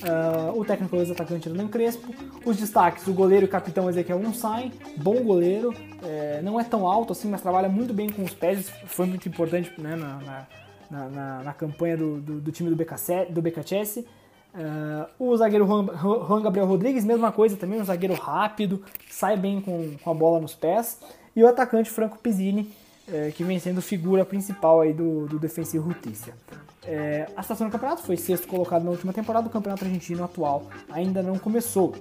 Uh, 0.02 0.58
o 0.58 0.64
técnico 0.64 0.96
ex-atacante 0.96 1.48
Hernan 1.48 1.68
Crespo. 1.68 2.12
Os 2.44 2.56
destaques, 2.56 3.06
o 3.06 3.14
goleiro 3.14 3.46
e 3.46 3.48
capitão 3.48 3.88
Ezequiel 3.88 4.18
Unsain, 4.18 4.72
bom 4.96 5.22
goleiro, 5.22 5.72
é, 6.02 6.40
não 6.42 6.58
é 6.58 6.64
tão 6.64 6.86
alto 6.86 7.12
assim, 7.12 7.28
mas 7.28 7.40
trabalha 7.40 7.68
muito 7.68 7.94
bem 7.94 8.08
com 8.08 8.24
os 8.24 8.34
pés, 8.34 8.68
foi 8.86 9.06
muito 9.06 9.28
importante 9.28 9.72
né, 9.78 9.94
na, 9.94 10.46
na, 10.90 11.08
na, 11.08 11.42
na, 11.44 11.52
campanha 11.52 11.96
do, 11.96 12.20
do, 12.20 12.40
do, 12.40 12.50
time 12.50 12.68
do, 12.68 12.74
BKC, 12.74 13.26
do 13.30 13.40
BKCS. 13.40 13.98
Uh, 13.98 14.04
ah, 14.54 15.08
o 15.18 15.36
zagueiro 15.36 15.66
Juan, 15.66 15.86
Juan, 15.96 16.42
Gabriel 16.42 16.66
Rodrigues, 16.66 17.04
mesma 17.04 17.30
coisa 17.30 17.56
também, 17.56 17.80
um 17.80 17.84
zagueiro 17.84 18.14
rápido, 18.14 18.82
sai 19.08 19.36
bem 19.36 19.60
com, 19.60 19.96
com 20.02 20.10
a 20.10 20.14
bola 20.14 20.40
nos 20.40 20.54
pés. 20.54 20.98
E 21.34 21.44
o 21.44 21.48
atacante 21.48 21.88
Franco 21.88 22.18
Pizzini, 22.18 22.70
é, 23.10 23.30
que 23.30 23.44
vem 23.44 23.58
sendo 23.60 23.80
figura 23.80 24.24
principal 24.24 24.80
aí 24.80 24.92
do, 24.92 25.26
do 25.26 25.38
Defensivo. 25.38 25.94
É, 26.84 27.28
a 27.36 27.42
situação 27.42 27.68
do 27.68 27.72
campeonato 27.72 28.02
foi 28.02 28.16
sexto 28.16 28.48
colocado 28.48 28.82
na 28.82 28.90
última 28.90 29.12
temporada, 29.12 29.46
o 29.46 29.50
campeonato 29.50 29.84
argentino 29.84 30.24
atual 30.24 30.64
ainda 30.90 31.22
não 31.22 31.38
começou. 31.38 31.94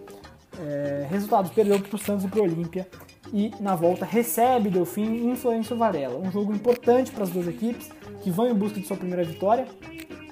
É, 0.59 1.07
resultados, 1.09 1.51
perdeu 1.51 1.79
para 1.79 1.95
o 1.95 1.99
Santos 1.99 2.25
e 2.25 2.27
para 2.27 2.39
o 2.39 2.43
Olímpia 2.43 2.87
e 3.33 3.51
na 3.59 3.75
volta 3.75 4.05
recebe 4.05 4.69
Delfim 4.69 5.29
em 5.29 5.35
Florencio 5.35 5.77
Varela. 5.77 6.17
Um 6.19 6.31
jogo 6.31 6.53
importante 6.53 7.11
para 7.11 7.23
as 7.23 7.29
duas 7.29 7.47
equipes 7.47 7.89
que 8.21 8.29
vão 8.29 8.47
em 8.47 8.53
busca 8.53 8.79
de 8.79 8.85
sua 8.85 8.97
primeira 8.97 9.23
vitória. 9.23 9.67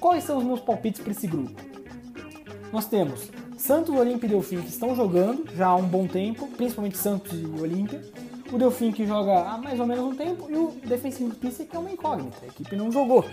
Quais 0.00 0.24
são 0.24 0.38
os 0.38 0.44
meus 0.44 0.60
palpites 0.60 1.00
para 1.00 1.12
esse 1.12 1.26
grupo? 1.26 1.60
Nós 2.72 2.86
temos 2.86 3.30
Santos, 3.56 3.94
Olímpia 3.94 4.26
e 4.26 4.30
Delfim 4.30 4.60
que 4.60 4.68
estão 4.68 4.94
jogando 4.94 5.44
já 5.54 5.68
há 5.68 5.76
um 5.76 5.86
bom 5.86 6.06
tempo, 6.06 6.46
principalmente 6.48 6.96
Santos 6.96 7.32
e 7.32 7.60
Olímpia. 7.60 8.02
O 8.52 8.58
Delfim 8.58 8.90
que 8.90 9.06
joga 9.06 9.48
há 9.48 9.58
mais 9.58 9.78
ou 9.78 9.86
menos 9.86 10.04
um 10.04 10.14
tempo 10.14 10.46
e 10.50 10.56
o 10.56 10.72
Defensivo 10.84 11.30
Justiça 11.30 11.64
que 11.64 11.76
é 11.76 11.78
uma 11.78 11.90
incógnita. 11.90 12.36
A 12.42 12.46
equipe 12.48 12.74
não 12.76 12.90
jogou. 12.90 13.24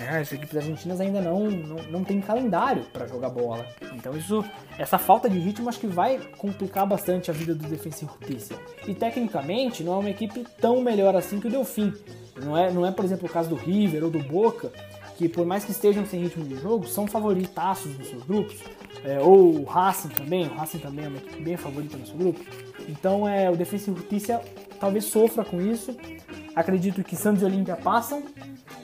É, 0.00 0.18
as 0.18 0.30
equipes 0.30 0.56
argentinas 0.56 1.00
ainda 1.00 1.20
não, 1.20 1.50
não, 1.50 1.76
não 1.90 2.04
calendário 2.20 2.84
para 2.92 3.06
jogar 3.06 3.30
bola. 3.30 3.66
Então 3.94 4.16
isso, 4.16 4.44
essa 4.78 4.96
falta 4.96 5.28
de 5.28 5.38
ritmo 5.38 5.68
acho 5.68 5.80
que 5.80 5.86
vai 5.88 6.18
complicar 6.36 6.86
bastante 6.86 7.30
a 7.30 7.34
vida 7.34 7.54
do 7.54 7.66
Defensivo 7.66 8.16
Justiça. 8.20 8.54
E 8.86 8.94
tecnicamente 8.94 9.82
não 9.82 9.94
é 9.94 9.96
uma 9.96 10.10
equipe 10.10 10.46
tão 10.60 10.80
melhor 10.80 11.16
assim 11.16 11.40
que 11.40 11.48
o 11.48 11.50
Delfim. 11.50 11.92
Não 12.36 12.56
é, 12.56 12.72
não 12.72 12.86
é 12.86 12.92
por 12.92 13.04
exemplo, 13.04 13.26
o 13.26 13.30
caso 13.30 13.48
do 13.48 13.56
River 13.56 14.04
ou 14.04 14.10
do 14.10 14.20
Boca, 14.20 14.70
que 15.16 15.28
por 15.28 15.44
mais 15.44 15.64
que 15.64 15.72
estejam 15.72 16.06
sem 16.06 16.22
ritmo 16.22 16.44
de 16.44 16.56
jogo, 16.56 16.86
são 16.86 17.06
favoritaços 17.08 17.98
nos 17.98 18.08
seus 18.08 18.22
grupos. 18.22 18.58
É, 19.04 19.18
ou 19.18 19.60
o 19.60 19.64
Racing 19.64 20.08
também, 20.08 20.46
o 20.46 20.54
Racing 20.54 20.78
também 20.78 21.06
é 21.06 21.08
uma 21.08 21.18
equipe 21.18 21.42
bem 21.42 21.56
favorita 21.56 21.96
no 21.96 22.06
seu 22.06 22.16
grupo. 22.16 22.40
Então 22.88 23.28
é, 23.28 23.50
o 23.50 23.56
Defensa 23.56 23.90
e 23.90 23.94
Justiça 23.94 24.40
talvez 24.78 25.06
sofra 25.06 25.44
com 25.44 25.60
isso. 25.60 25.96
Acredito 26.54 27.02
que 27.02 27.16
Santos 27.16 27.42
e 27.42 27.44
Olímpia 27.44 27.76
passam. 27.76 28.22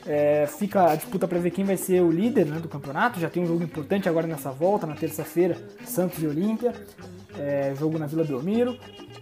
É, 0.06 0.46
fica 0.46 0.90
a 0.90 0.96
disputa 0.96 1.26
para 1.26 1.38
ver 1.38 1.50
quem 1.50 1.64
vai 1.64 1.76
ser 1.76 2.02
o 2.02 2.10
líder 2.10 2.46
né, 2.46 2.58
do 2.58 2.68
campeonato. 2.68 3.18
Já 3.18 3.30
tem 3.30 3.42
um 3.42 3.46
jogo 3.46 3.62
importante 3.62 4.08
agora 4.08 4.26
nessa 4.26 4.50
volta, 4.50 4.86
na 4.86 4.94
terça-feira, 4.94 5.56
Santos 5.84 6.22
e 6.22 6.26
Olímpia. 6.26 6.72
É, 7.38 7.74
jogo 7.78 7.98
na 7.98 8.06
Vila 8.06 8.24
Belmiro. 8.24 8.76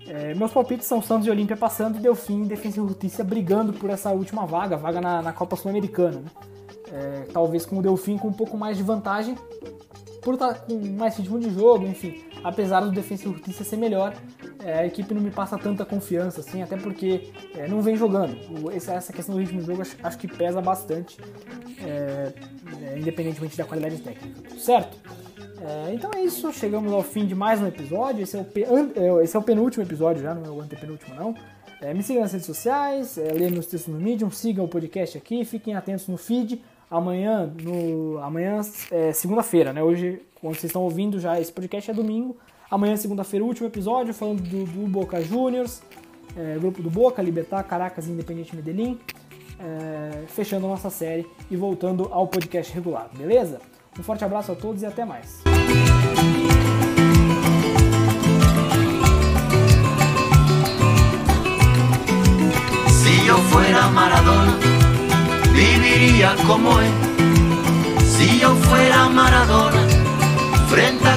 É, 0.07 0.35
meus 0.35 0.53
palpites 0.53 0.87
são 0.87 1.01
Santos 1.01 1.27
e 1.27 1.31
Olímpia 1.31 1.57
passando 1.57 1.99
e 1.99 2.01
Delfim 2.01 2.43
e 2.43 2.49
Defensa 2.49 2.81
e 2.81 2.87
Justiça 2.87 3.23
brigando 3.23 3.73
por 3.73 3.89
essa 3.91 4.11
última 4.11 4.45
vaga, 4.45 4.77
vaga 4.77 5.01
na, 5.01 5.23
na 5.23 5.33
Copa 5.33 5.57
Sul-Americana. 5.57 6.19
Né? 6.19 6.31
É, 6.93 7.27
talvez 7.33 7.65
com 7.65 7.79
o 7.79 7.83
Delfim 7.83 8.19
com 8.19 8.29
um 8.29 8.33
pouco 8.33 8.57
mais 8.57 8.77
de 8.77 8.83
vantagem, 8.83 9.37
por 10.21 10.35
estar 10.35 10.55
com 10.55 10.79
mais 10.99 11.17
ritmo 11.17 11.39
de 11.39 11.51
jogo, 11.51 11.87
enfim. 11.87 12.23
Apesar 12.45 12.81
do 12.81 12.91
Defensa 12.91 13.29
e 13.29 13.33
Justiça 13.33 13.65
ser 13.65 13.77
melhor, 13.77 14.15
é, 14.65 14.81
a 14.81 14.87
equipe 14.87 15.13
não 15.13 15.21
me 15.21 15.31
passa 15.31 15.59
tanta 15.59 15.85
confiança, 15.85 16.41
assim, 16.41 16.63
até 16.63 16.77
porque 16.77 17.31
é, 17.57 17.67
não 17.67 17.83
vem 17.83 17.97
jogando. 17.97 18.37
O, 18.63 18.71
essa, 18.71 19.13
questão 19.13 19.35
do 19.35 19.41
ritmo 19.41 19.61
de 19.61 19.67
jogo 19.67 19.83
acho, 19.83 19.97
acho 20.03 20.19
que 20.19 20.29
pesa 20.29 20.61
bastante, 20.61 21.19
é, 21.85 22.33
é 22.83 22.99
independentemente 22.99 23.57
da 23.57 23.65
qualidade 23.65 23.99
técnica, 23.99 24.57
certo? 24.57 24.97
É, 25.61 25.95
então 25.95 26.11
é 26.15 26.23
isso, 26.23 26.53
chegamos 26.53 26.93
ao 26.93 27.03
fim 27.03 27.27
de 27.27 27.35
mais 27.35 27.61
um 27.61 27.67
episódio. 27.67 28.23
Esse 28.23 28.37
é 28.37 28.41
o, 28.41 29.21
é, 29.21 29.25
esse 29.25 29.37
é 29.37 29.39
o 29.39 29.43
penúltimo 29.43 29.85
episódio 29.85 30.23
já, 30.23 30.35
não 30.35 30.45
é 30.45 30.51
o 30.51 30.61
antepenúltimo 30.61 31.15
não. 31.15 31.35
me 31.95 32.03
sigam 32.03 32.23
nas 32.23 32.33
redes 32.33 32.47
sociais, 32.47 33.17
leiam 33.17 33.51
meus 33.51 33.67
textos 33.67 33.93
no 33.93 34.01
Medium, 34.01 34.31
sigam 34.31 34.65
o 34.65 34.69
podcast 34.69 35.19
aqui, 35.19 35.45
fiquem 35.45 35.75
atentos 35.75 36.07
no 36.09 36.17
feed 36.17 36.63
amanhã, 36.91 37.53
no 37.63 38.19
amanhã 38.19 38.61
é 38.91 39.13
segunda-feira, 39.13 39.73
né? 39.73 39.83
Hoje, 39.83 40.23
quando 40.41 40.55
vocês 40.55 40.65
estão 40.65 40.83
ouvindo 40.83 41.19
já 41.19 41.41
esse 41.41 41.53
podcast 41.53 41.91
é 41.91 41.95
domingo. 41.95 42.37
Amanhã, 42.73 42.97
segunda-feira, 42.97 43.45
último 43.45 43.67
episódio 43.67 44.15
falando 44.15 44.41
do, 44.41 44.65
do 44.65 44.89
Boca 44.89 45.21
Juniors, 45.21 45.83
é, 46.35 46.57
grupo 46.59 46.83
do 46.83 46.89
Boca, 46.89 47.21
Libertar, 47.21 47.63
Caracas 47.65 48.07
e 48.07 48.11
Medellín, 48.11 48.99
é, 49.61 50.25
fechando 50.27 50.65
a 50.65 50.71
nossa 50.71 50.89
série 50.89 51.27
e 51.51 51.57
voltando 51.57 52.09
ao 52.11 52.27
podcast 52.27 52.73
regular, 52.73 53.11
beleza? 53.13 53.61
Um 53.99 54.03
forte 54.03 54.25
abraço 54.25 54.53
a 54.53 54.55
todos 54.55 54.81
e 54.81 54.87
até 54.87 55.05
mais. 55.05 55.43
Si 62.89 63.27
yo 63.27 63.37
fuera 63.51 63.89
Maradona 63.89 64.57
viviría 65.53 66.35
como 66.47 66.81
él. 66.81 66.91
Si 68.03 68.39
yo 68.41 68.55
fuera 68.55 69.11
Maradona, 69.11 69.87
frente 70.71 71.07
a 71.07 71.17